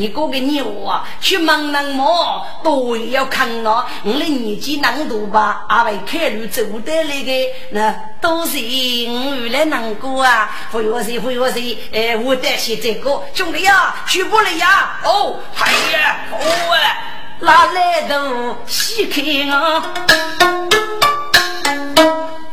[0.00, 2.46] 你哥个你我去忙能么？
[2.64, 5.66] 都要看我，我的年纪能多吧？
[5.68, 7.32] 阿为开路走得来个，
[7.72, 10.50] 那都是我原来能过啊！
[10.72, 14.98] 不要谁不要谁，哎，我得先这个兄弟呀，去不来呀！
[15.04, 16.38] 哦，嗨呀，哦
[16.72, 19.20] 哎，哪来都稀客
[19.54, 19.84] 啊？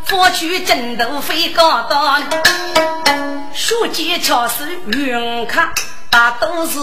[0.09, 2.21] 过去枕头飞高大，
[3.53, 5.71] 书记巧手云卡。
[6.09, 6.79] 大都是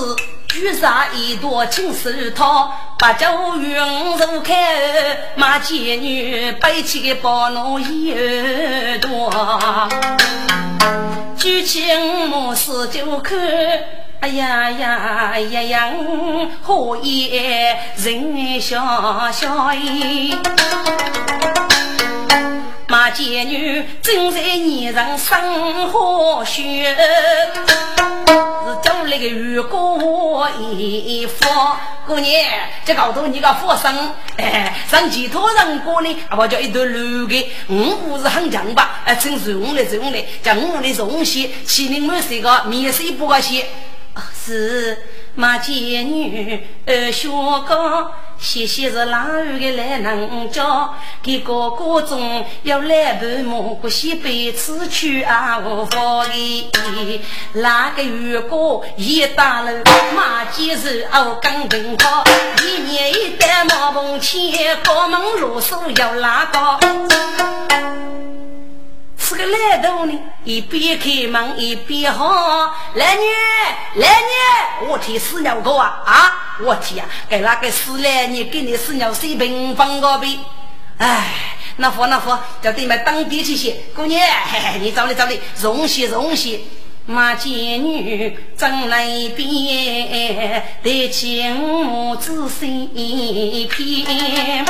[0.55, 3.27] 举上一朵青石桃，八九
[3.57, 3.77] 云
[4.17, 4.55] 如开，
[5.35, 8.15] 马前女背起包罗一
[9.01, 9.89] 朵，
[11.37, 13.37] 举起五毛四九块，
[14.21, 15.91] 哎呀呀呀呀，
[16.63, 18.79] 荷叶人笑
[19.33, 20.37] 笑咦。
[22.87, 26.97] 马姐女正在泥上生活学，
[28.65, 31.47] 是找那个雨过衣服。
[32.07, 32.45] 姑娘，
[32.85, 36.17] 这高头你个佛生，哎，上几头人过呢？
[36.29, 39.01] 啊，不叫一头绿的，五不是很强吧？
[39.07, 43.65] 哎，真是用来用来，叫我的东西，七零满是个面色不高些。
[44.47, 44.97] 是
[45.35, 47.31] 马姐女二小
[47.61, 48.11] 哥。
[48.37, 50.93] 谢谢是哪位的来能教？
[51.23, 57.21] 给哥哥中要来盘蘑菇，西北吃去啊无法的。
[57.55, 59.71] 哪个月过一大楼，
[60.15, 62.25] 马街是哦刚平好。
[62.63, 66.79] 一年一单毛棚钱，高门入手要拉高。
[69.27, 70.13] 是个来头呢，
[70.45, 72.29] 一边开门一边喊
[72.95, 73.23] ：“来女，
[73.95, 76.59] 来女，我替死鸟哥啊啊！
[76.63, 80.39] 我替啊，给那个死来女给你死鸟水平方个呗。
[80.99, 81.25] 哎，
[81.79, 86.61] 那佛那佛，叫对面当地去写姑娘，嘿嘿，你找你找你，容些容些。
[87.07, 87.51] 马见
[87.83, 92.91] 女正来边，得起母子心
[93.71, 94.67] 片。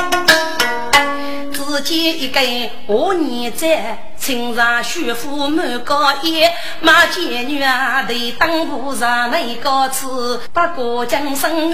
[1.75, 6.49] 只见一根花年在，青上雪夫满高叶。
[6.79, 11.73] 马见女啊，得当铺上那个子，把过江生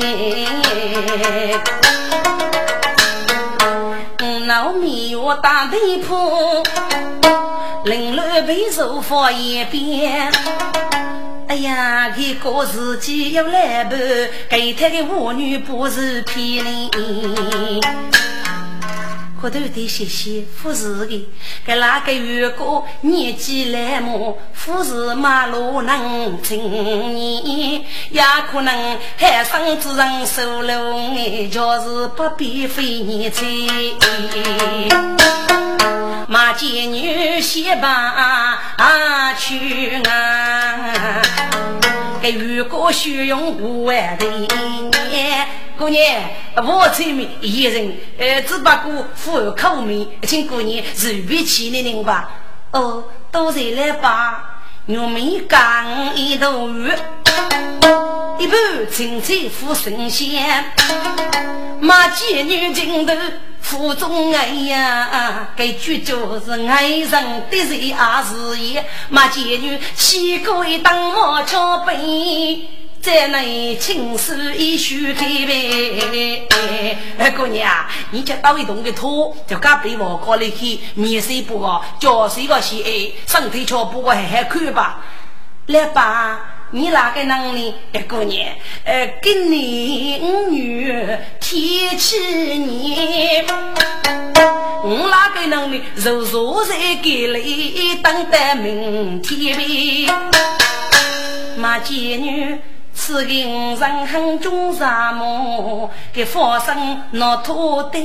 [0.00, 1.60] 哎。
[4.46, 6.62] 老米我打地铺。
[7.84, 10.30] 凌乱被手放一边，
[11.48, 13.98] 哎呀，这个自己要来办，
[14.48, 17.80] 给他的妇女不是骗人。
[19.42, 21.28] 骨头的谢谢富士的，
[21.66, 24.38] 给哪个员工年纪来么？
[24.54, 28.22] 富士马路能青年，也
[28.52, 28.72] 可能
[29.16, 33.44] 海上之人收了哎，就是不必费年财。
[36.28, 41.20] 马见女先把去啊，
[42.22, 44.26] 给员工需用五万的。
[45.82, 52.30] 姑娘，我这面一人，呃，只不过富而口面，请姑娘随便去的人吧。
[52.70, 53.02] 哦，
[53.32, 56.88] 都在来吧，我们干一头鱼，
[58.38, 58.56] 一盘
[58.92, 60.72] 青菜富神仙，
[61.80, 63.12] 马姐女镜头
[63.60, 72.68] 腹中爱呀，该句就是爱人的人也是也，马姐女七个一当我桥背。
[73.02, 76.46] 在内青丝一须开呗，
[77.36, 77.68] 姑娘，
[78.12, 85.04] 你家到一栋的土，就该被我搞里去，面色不好，脚是个细，身体瞧不过还还看吧。
[85.66, 87.74] 来吧，你哪个能力？
[88.08, 88.46] 姑娘，
[88.84, 90.18] 呃，跟你
[90.50, 90.94] 女
[91.40, 92.18] 提起
[92.54, 93.42] 你，
[94.84, 95.82] 我哪个能力？
[95.96, 100.06] 柔弱在给里等待明天呗，
[101.56, 102.60] 马贱女。
[103.04, 107.98] 此今人很重沙漠，给发生那土地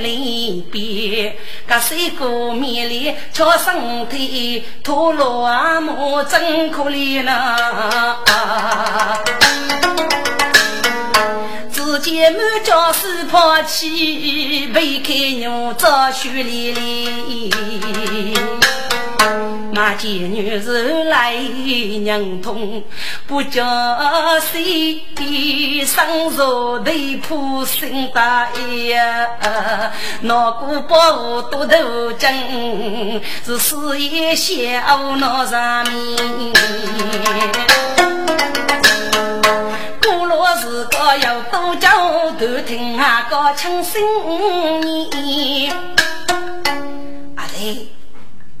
[0.00, 1.34] 离别，
[1.66, 9.16] 个水果面里叫身体土落木真可怜呐！
[11.72, 18.63] 只见满家是抛弃，背开牛遭血淋淋。
[19.74, 22.84] 那见女子来娘痛，
[23.26, 23.60] 不叫
[24.40, 25.02] 谁
[25.84, 26.92] 生如头
[27.26, 29.90] 破心大呀！
[30.20, 34.54] 那个包多头针，是事业小
[35.16, 36.52] 那上面。
[40.00, 44.00] 古老是个要多叫多听啊个轻声
[45.20, 45.72] 音，
[47.34, 47.93] 阿弟。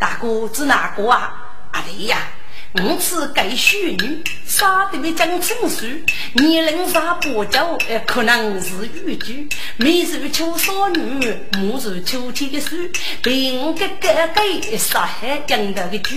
[0.04, 1.32] 大哥指哪个啊？
[1.70, 2.28] 阿弟呀，
[2.74, 5.86] 我是该许女，杀得比江青树，
[6.34, 9.48] 年龄上不久，可能是玉居。
[9.78, 12.76] 没受秋少女，莫受秋天的树。
[13.22, 16.14] 被我哥哥给杀害养大的猪，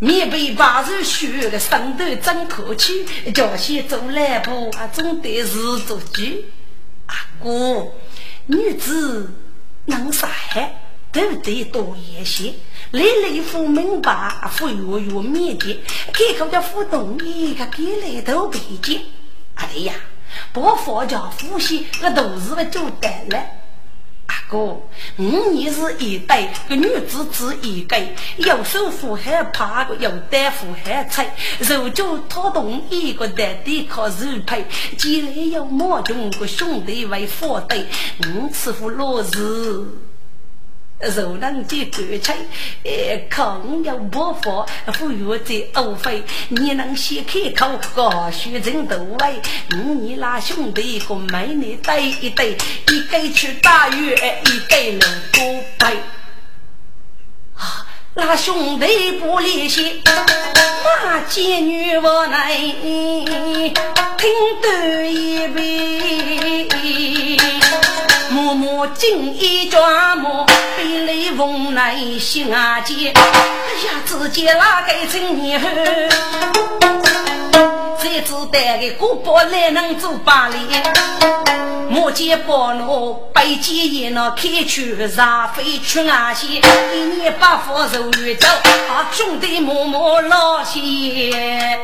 [0.00, 6.22] 面被八十血的身头真可气，叫些做来不啊，总得是做主。
[7.06, 7.92] 阿哥，
[8.46, 9.32] 女子
[9.84, 10.80] 能杀害，
[11.12, 12.52] 都得多一些。
[12.90, 15.78] 来来夫明白，夫月月面的，
[16.10, 19.00] 开口叫夫同意，他给来都背接。
[19.56, 19.92] 阿弟呀，
[20.54, 23.38] 不佛教夫妻，我都是不就得了。
[24.28, 24.80] 阿哥，
[25.18, 27.94] 五年是一代，个女子只一个，
[28.38, 34.14] 有手扶还怕个，有担扶还菜，如就他同意个的的靠肉
[34.46, 34.64] 配，
[34.96, 37.84] 既然有毛穷个兄弟为父对，
[38.34, 39.84] 五次夫落日。
[41.00, 42.34] 若能接官差，
[42.82, 44.66] 呃，抗有不法，
[44.98, 49.40] 不愿在欧非，你能先开口，个学成都位，
[49.70, 52.56] 你那兄弟和美女对一对，
[52.88, 55.86] 一个去大院，一个能过背。
[57.54, 62.56] 啊，那兄弟不离心，马见女无奈，
[64.16, 64.28] 听
[64.62, 66.68] 得一杯。
[68.48, 70.46] 默默锦衣装模，
[70.78, 73.10] 背来风来心啊结。
[73.10, 75.68] 哎呀，只见那个青年后，
[77.98, 80.82] 才知带个古堡来能做把脸。
[81.90, 86.46] 莫见宝路背肩也那开去上飞去啊些，
[86.94, 88.48] 一年八方受远走，
[88.88, 91.78] 啊兄弟默默老些。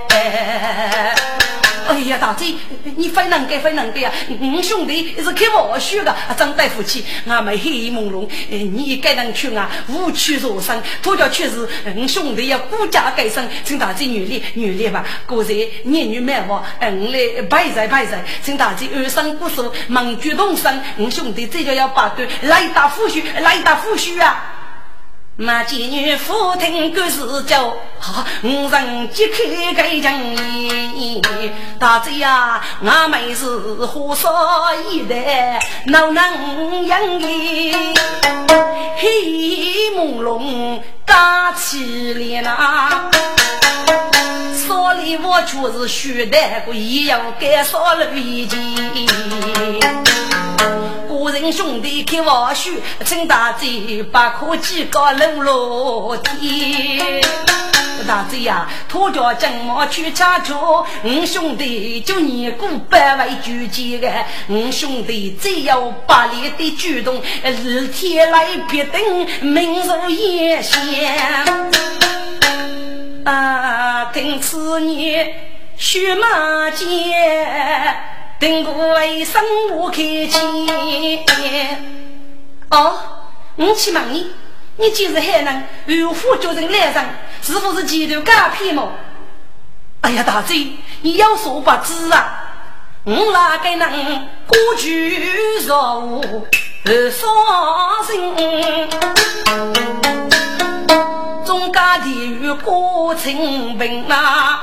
[1.86, 2.54] 哎呀，大姐，
[2.96, 4.12] 你非能干非能干呀！
[4.40, 9.70] 我兄弟是开玩笑的，张大夫妻，俺们黑朦胧，你该能去啊？
[9.88, 15.04] 无趣若生，托叫确实，我兄弟要顾家改生，请大姐原谅原谅吧。
[15.26, 24.63] 果然年女满房，嗯来拜在拜在，请大姐二生不说，忙举动生，我兄弟这就要把对来打夫婿，来打夫婿啊！
[25.36, 31.20] 那妓女夫听故事叫，好五人揭开盖将衣。
[31.76, 33.44] 大姐呀，俺妹是
[33.84, 34.30] 火烧
[34.88, 37.72] 一代，哪能养你？
[38.96, 43.10] 黑朦胧打起来呐，
[44.66, 48.58] 说里我却是虚的，我也要该烧了一件。
[51.06, 52.70] 个人兄弟开玩笑，
[53.04, 57.22] 请大姐把科技搞冷落天。
[58.06, 64.10] 大姐呀，拖着金毛去查酒，我兄弟就你过百位举荐的，
[64.48, 71.18] 我兄弟只有八里的举动，日天来必定明如眼线。
[73.24, 75.34] 啊，听此言
[75.78, 76.86] 血马见。
[78.38, 79.96] 等过为生我开
[80.26, 81.24] 钱。
[82.70, 82.98] 哦，
[83.56, 84.30] 我去问你，
[84.76, 87.04] 你今日还能如虎叫人来上，
[87.40, 88.92] 是否是前头假骗么？
[90.02, 90.54] 哎呀，大姐，
[91.00, 92.44] 你有所不知啊，
[93.04, 96.22] 我哪个能过去若无
[97.10, 97.26] 伤
[98.06, 98.34] 心？
[101.74, 104.62] 家地狱过清平啊，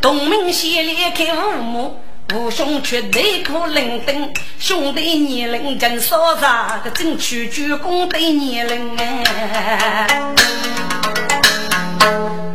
[0.00, 1.96] 同门西里开五亩。
[2.28, 10.06] 父兄却对苦伶仃，兄弟年龄正少杂，个争取主公的年龄哎。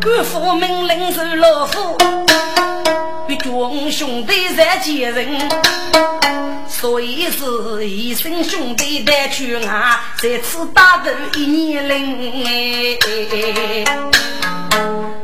[0.02, 2.05] 官府命令是老虎。
[3.36, 5.50] 别叫兄弟在见人，
[6.68, 12.98] 所以是一生兄弟带去啊，在此打斗一年零。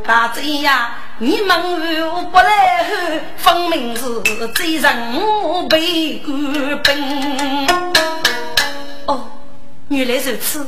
[0.04, 1.58] 大贼呀，你们
[1.96, 2.90] 如不来后，
[3.38, 4.02] 分明是
[4.54, 7.66] 贼人被官兵。
[9.06, 9.30] 哦，
[9.88, 10.66] 原来如此，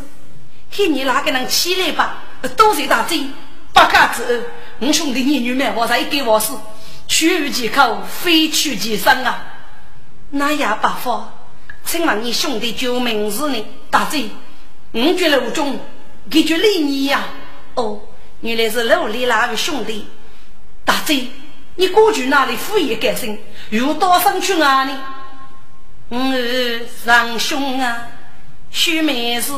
[0.74, 2.22] 看你哪个能起来吧？
[2.57, 3.26] 多谢大贼，
[3.72, 4.45] 八嘎子，
[4.78, 6.55] 我兄弟你女们，我才给我死，
[7.07, 9.44] 取其口，非取其身啊！
[10.30, 11.32] 那也不法，
[11.84, 13.64] 请问你兄弟救命是呢？
[13.90, 14.30] 大贼，
[14.92, 15.78] 五绝路中，
[16.30, 17.24] 给绝礼你呀？
[17.74, 18.00] 哦。
[18.40, 20.07] 原来是楼里那位兄弟，
[20.84, 21.28] 大贼，
[21.76, 23.38] 你过去哪里敷衍改姓，
[23.70, 24.92] 又到上去哪里？
[26.11, 28.07] 嗯，长兄啊，
[28.70, 29.52] 须眉是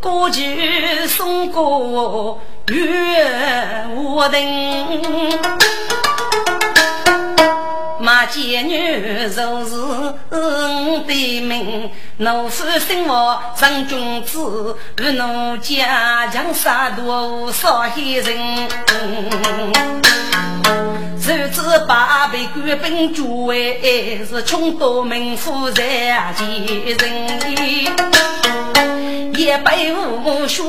[0.00, 5.67] 过去送过月无定。
[8.08, 18.66] 马贱女就是我的命，奴夫生活成君子，与奴家强杀多少黑人。
[21.20, 28.27] 如此八辈官兵诸位，是穷多民富在其人。
[29.38, 30.64] 一百五学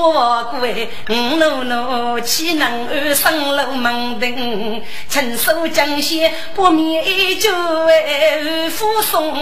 [0.59, 4.83] 贵，五路奴岂能安生路门庭？
[5.09, 7.49] 亲手将血不灭就
[7.85, 9.35] 为父送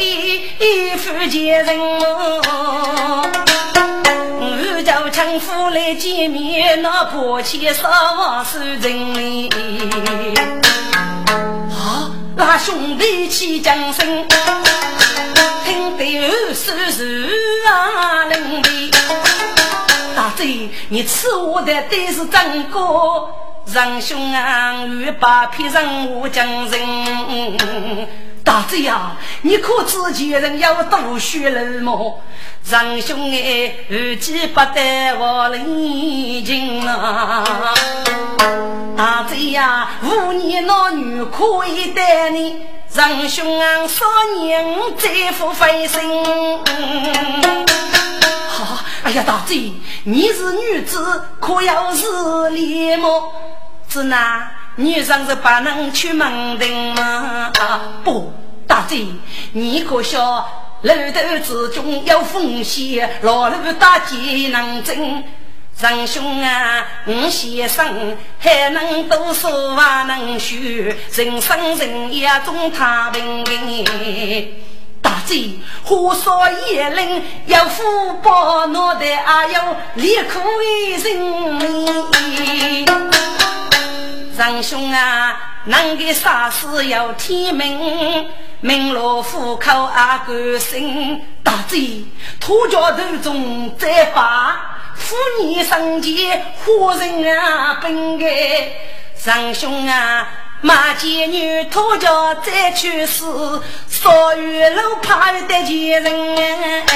[0.00, 1.78] 一一夫见人。
[4.40, 9.48] 我叫丈夫来见面，那破钱少是人。
[11.70, 14.26] 啊，那兄弟起将声。
[15.98, 17.02] 听得二叔叔
[17.68, 18.90] 啊，冷的
[20.14, 23.28] 大嘴，你吃我的都是真哥，
[23.66, 28.08] 仁兄啊，欲把皮人我将人。
[28.48, 31.92] 大贼呀，你可知前人要多血了吗？
[32.64, 37.44] 仁兄哎，二计不得我领情啊！
[38.96, 42.62] 大贼呀，五年老女可以带你。
[42.94, 44.06] 仁兄啊，少
[44.40, 44.64] 年
[44.96, 46.00] 再复飞身。
[48.48, 49.74] 好，哎呀，大贼，
[50.04, 52.06] 你是女子，可要是
[52.48, 53.30] 脸么？
[53.90, 56.64] 只那女生是不能出门的
[56.94, 57.50] 吗？
[57.58, 58.32] 啊，不，
[58.64, 59.08] 大贼，
[59.50, 60.48] 你可晓
[60.82, 65.24] 楼头之中有风险，老路大劫难争。
[65.80, 73.84] 仁兄啊，我先生还能读书还能学，人生人也中太平平。
[75.02, 77.82] 大贼，火烧野林要福
[78.22, 80.38] 报，脑袋还有烈苦
[81.02, 82.86] 人命。
[84.38, 88.30] 仁兄啊，能给啥事要天命，
[88.60, 91.20] 命落虎口阿甘心。
[91.42, 92.04] 大贼，
[92.38, 94.76] 土脚头中再把。
[94.94, 98.26] 妇女生前活人啊，本该
[99.24, 100.28] 仁兄啊，
[100.60, 103.24] 马贱女脱脚再去世，
[103.88, 106.86] 少于路怕的贱人。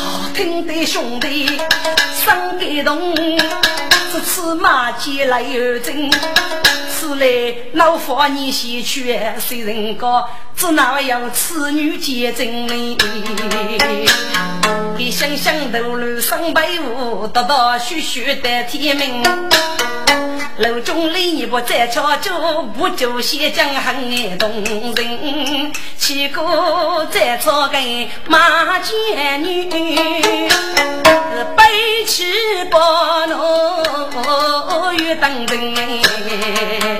[0.00, 1.60] 好听的兄弟
[2.12, 3.14] 生感动，
[4.12, 6.10] 这次马贱来有真，
[7.14, 10.28] 来老夫你先去，谁人高？
[10.56, 12.96] 只哪有此女见真哩？
[14.98, 19.22] 一箱箱头路上白雾，得到徐徐的天明。
[20.58, 24.62] 楼中里你不再敲钟，不就先将很动
[24.94, 25.72] 人。
[25.96, 27.78] 起歌再找个
[28.26, 29.70] 马贱女，
[31.56, 32.24] 背起
[32.70, 36.99] 包罗玉等人。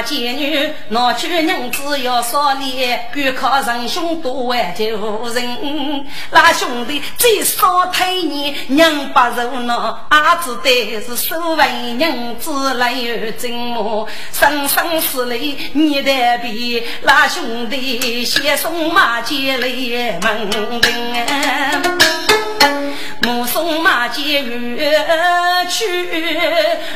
[0.00, 6.06] 马贱女拿去娘子要少脸，敢靠仁兄多挽救人。
[6.30, 11.66] 那兄弟最少推你娘不如那，阿子得是收为
[11.98, 14.08] 娘子来有真么？
[14.32, 19.68] 生生死泪你得比那兄弟先送马贱来
[20.22, 21.14] 门庭。
[23.22, 26.08] 目送马街远去，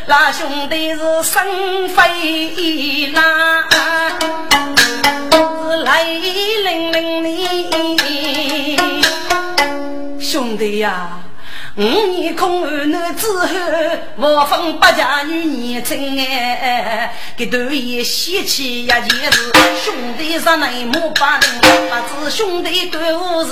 [0.06, 2.02] 那兄弟是身飞
[3.12, 3.66] 啦，
[4.76, 6.18] 是泪
[6.62, 8.02] 淋淋的，
[10.20, 11.18] 兄弟呀。
[11.76, 13.48] 五年空儿那之后，
[14.16, 19.50] 我分八家女年轻哎，给头也喜气呀，件事，
[19.84, 23.50] 兄弟上内幕把人，不知兄弟干何事，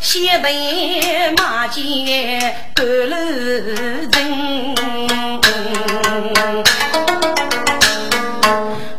[0.00, 3.16] 先被马街赶路
[4.12, 4.74] 人。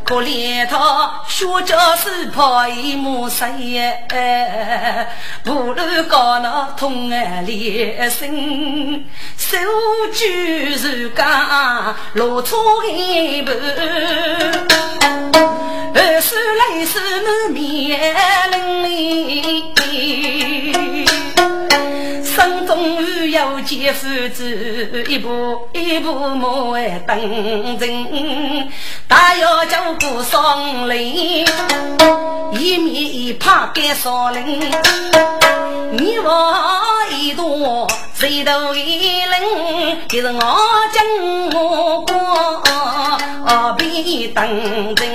[0.05, 3.91] 可怜他学教是怕一母生也，
[5.43, 9.57] 不如搞那同安连心，手
[10.13, 13.51] 举如钢，落出一步，
[15.95, 17.99] 二叔来是满面
[18.51, 18.93] 淋
[19.73, 21.44] 漓。
[22.35, 27.17] 生中有见父子，一步一步莫为等
[27.79, 28.67] 人。
[29.07, 31.47] 大要叫过双林，
[32.51, 34.59] 一面一怕干少林。
[35.93, 36.53] 你我
[37.09, 40.41] 一多，谁都一人，就是我
[40.91, 41.05] 将
[41.53, 42.61] 我过，
[43.77, 44.45] 比等
[44.97, 45.05] 人。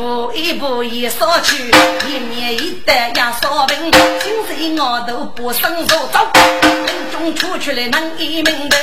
[0.00, 1.70] 一步一步一扫去，
[2.08, 3.76] 一年一代压烧饼，
[4.22, 6.26] 今岁我都不生手走，
[6.62, 8.76] 人中出去了能一命的。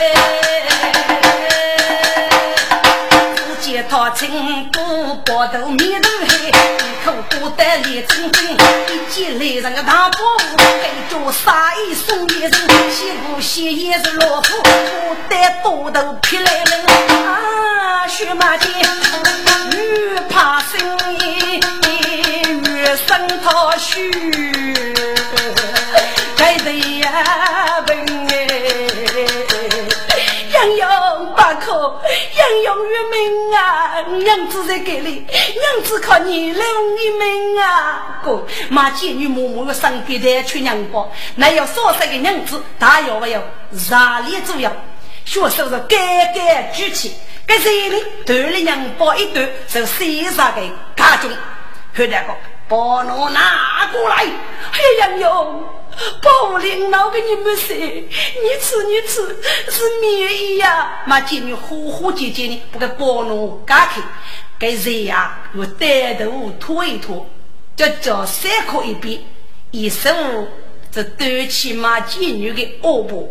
[3.78, 6.51] 只见他青布包头面头黑，一
[7.05, 12.51] 口锅带脸正正，一见来人个大伯父，给着杀一送一人，
[12.89, 16.86] 西湖西也是老夫，我带多头劈来人
[17.28, 18.71] 啊，血马剑。
[19.73, 20.80] 越怕生
[21.19, 21.59] 意
[22.73, 24.11] 越生他虚，
[32.36, 36.64] 杨勇于命啊，娘子在给你，娘子靠你留
[36.98, 38.22] 一命啊！
[38.24, 43.40] 哥，马见女默默的上给的去娘包，那要少三个娘子，他要不要
[43.72, 44.72] 热烈主要，
[45.26, 47.16] 学手是盖盖举起。
[47.48, 47.98] 这谁呢？
[48.26, 50.62] 团里娘包一段，是西沙的
[50.96, 51.30] 家中。
[51.98, 52.36] 后来个
[52.68, 55.10] 把侬拿过来，哎呀，
[56.22, 59.22] 包领导给你们说，你吃你吃
[59.72, 61.02] 是免疫呀。
[61.06, 64.02] 马见你呼呼姐姐呢，不给包侬夹开，
[64.60, 65.39] 给热呀？
[65.56, 67.28] 我带头拖一拖，
[67.76, 69.20] 就叫三口一边，
[69.72, 70.10] 一手
[70.91, 73.28] 这端起马见女的恶婆。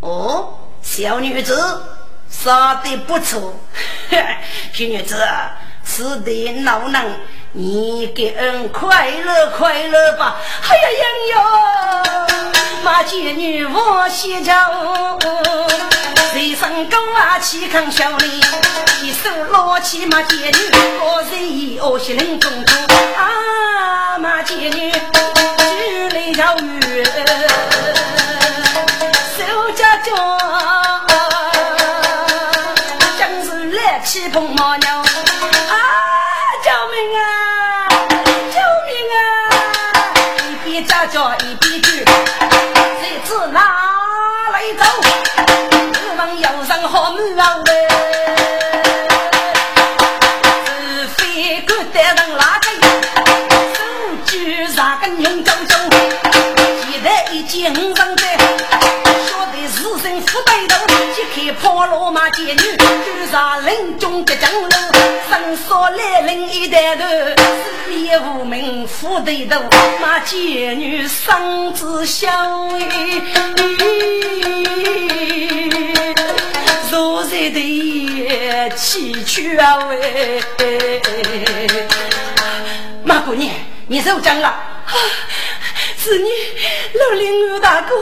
[0.00, 1.58] 哦，小女子。
[2.34, 3.54] 杀的不错，
[4.72, 5.14] 小女子
[5.84, 7.14] 吃的老能，
[7.54, 10.36] 你给恩快乐快乐吧。
[10.70, 11.36] 哎呀呀哟，
[12.82, 14.54] 马姐女我先叫，
[16.32, 18.40] 随身狗啊去看小丽，
[19.02, 20.52] 一手捞起马姐女，
[21.02, 22.74] 我随意哦西林中中
[23.18, 27.04] 啊，马姐女举来条鱼，
[61.86, 62.62] 罗马贱女。
[63.30, 64.68] 上林中的江路，
[65.30, 67.02] 伸手来领一袋头，
[67.86, 69.58] 死也无名负对头，
[69.98, 73.22] 那贱女嗓子小哎，
[76.90, 80.42] 如在的崎岖啊喂，
[83.02, 83.50] 马姑娘，
[83.86, 84.54] 你受惊了。
[86.02, 86.28] 是你
[86.98, 87.94] 老林二大哥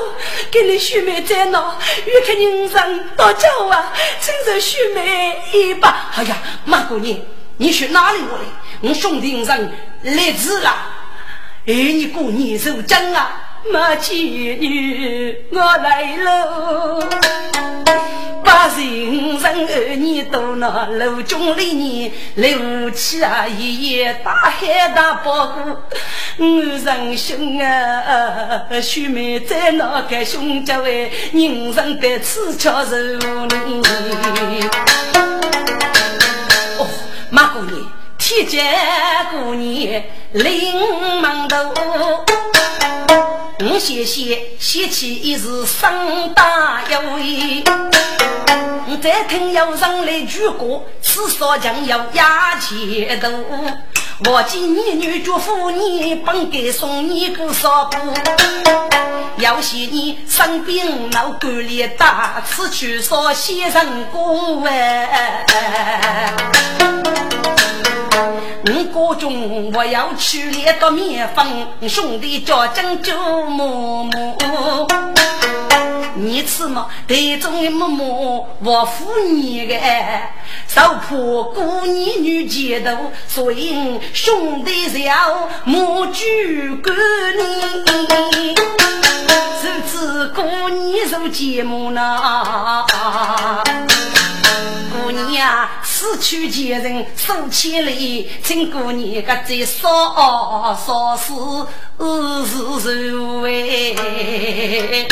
[0.50, 6.10] 给你许妹在闹，约看人生到家啊，亲手许妹一把。
[6.16, 7.14] 哎呀，马姑娘，
[7.58, 8.44] 你去哪里我来？
[8.80, 9.72] 我兄弟人
[10.02, 10.74] 来迟了，
[11.66, 13.49] 哎，你过年受惊啊！
[13.68, 17.02] 马姐女，我来喽！
[18.42, 25.76] 把人生儿女都那楼中里年，楼起啊一夜大海大包谷，
[26.38, 33.82] 我人兄啊，须妹在那个兄家为人生的此桥受你。
[36.78, 36.88] 哦，
[37.30, 37.76] 马姑娘，
[38.18, 38.74] 天见
[39.30, 40.02] 姑娘
[40.32, 41.58] 临门头。
[43.62, 47.62] 我谢谢谢起一时声大有威，
[48.88, 53.28] 我再听有人来举歌，吃烧酱要压钱头。
[54.30, 57.98] 我见你女主妇你本该送你个烧布，
[59.36, 66.34] 要谢你生病闹肝裂大，此去烧先生锅哎。
[68.66, 73.12] 我家中我要去列个面粉，兄弟叫珍珠
[73.44, 74.88] 馍馍。
[76.14, 79.74] 你吃嘛，台中的嬷嬷我扶你个，
[80.66, 86.94] 受破姑娘女街头，所以兄弟小莫举干
[87.38, 88.54] 你，
[89.62, 92.84] 如此姑娘受节目呢。
[94.92, 95.68] 姑娘
[96.10, 99.88] 死去前人数千里，请姑娘个再少
[100.74, 101.32] 少事
[102.80, 105.06] 是受哎。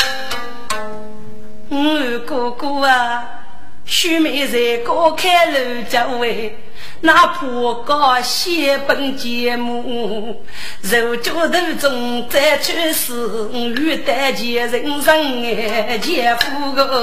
[1.69, 3.23] 我哥哥啊，
[3.85, 6.57] 须眉在高开楼家位，
[7.01, 7.45] 哪怕
[7.85, 10.43] 搞写本节目，
[10.81, 16.99] 肉脚头中再去死，遇得见人生哎，姐夫个。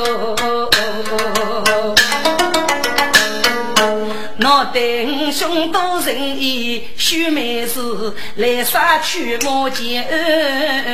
[4.38, 10.06] 我等兄多仁义，秀妹子来杀去我见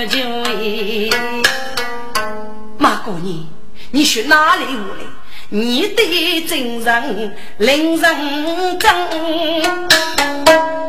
[0.08, 0.18] 就
[2.78, 3.44] 马姑娘。
[3.90, 5.04] 你学哪里话来？
[5.48, 8.88] 你的真人令人憎，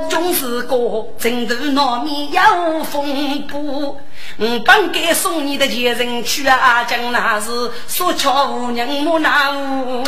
[0.07, 3.97] 总是个争头难免有风波。
[4.37, 10.03] 我本该送你的前人去啊，将那是说巧无人莫那无。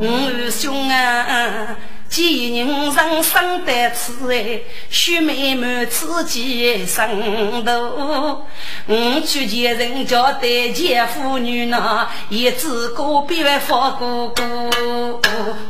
[0.00, 1.76] 我兄啊。
[2.12, 8.44] 见人人生得此哎，须妹妹自己生头。
[8.86, 14.42] 我去见人家对见妇女呢，也只个比外放过哥。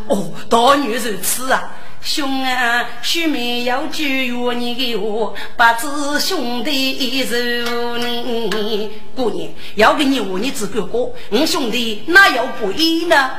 [0.08, 8.90] 哦，大女如此啊，兄啊，须妹要句约你的话，把子兄弟一如你。
[9.14, 13.30] 姑娘要给你话，你只管过，我兄弟哪有不依呢？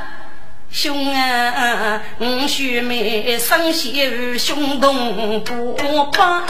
[0.76, 3.72] 兄啊，我兄妹生
[4.02, 5.78] 儿兄同不
[6.12, 6.44] 帮，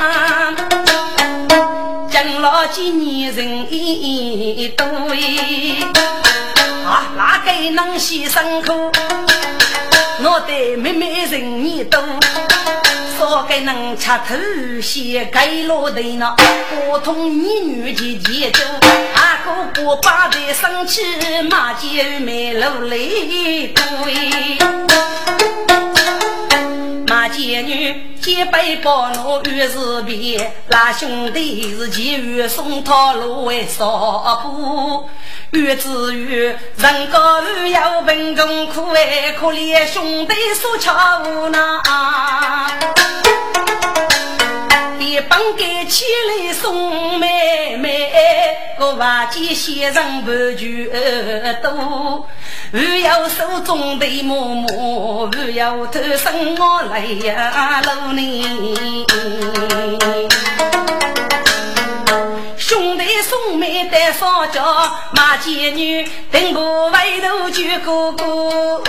[2.09, 4.85] 将老几年人一多
[6.85, 8.89] 啊，哪个能牺牲苦？
[10.23, 12.01] 我的妹妹人一多。
[13.19, 14.35] 少给能吃头
[14.81, 16.33] 先给落头呢，
[16.69, 18.59] 不同你女的节奏，
[19.43, 21.01] 哥哥把的生气
[21.49, 24.57] 骂姐妹落泪对，
[27.07, 35.09] 骂姐女姐背包我越是别，那兄弟是急于送套路为少不。
[35.51, 41.59] 越子越人高路要贫中苦哎，可怜兄弟所巧无奈。
[45.13, 48.11] 一帮给起来送妹妹，
[48.79, 50.91] 我瓦见先生不举
[51.61, 52.27] 多，
[52.71, 59.05] 不要手中的嬷嬷，不要偷生我来呀路呢。
[62.57, 64.63] 兄弟送妹带上轿，
[65.11, 68.81] 马贱女等我回头救哥哥。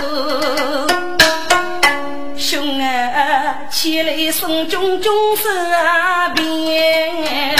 [2.65, 7.55] 兄啊，起来送君君身边，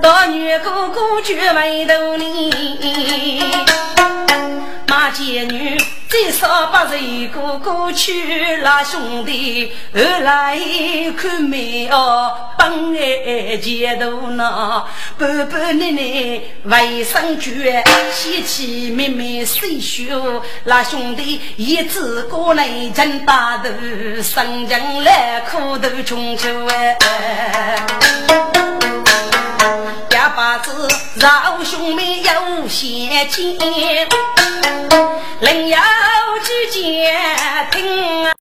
[0.00, 3.42] 大女哥哥救回头你，
[4.86, 5.76] 马贱女。
[6.10, 10.58] 最少把人哥哥去拉兄弟，后来
[11.16, 14.84] 看妹哦，本爱前途呢，
[15.16, 17.72] 半半奶奶卫生局，
[18.12, 20.42] 贤妻妹妹谁修？
[20.64, 23.70] 拉兄弟一直过来挣大头，
[24.20, 27.86] 生将来苦头穷求哎，
[30.10, 33.56] 哑巴子饶兄妹有贤妻。
[35.40, 35.76] 另有
[36.42, 37.14] 几件
[37.72, 38.20] 听。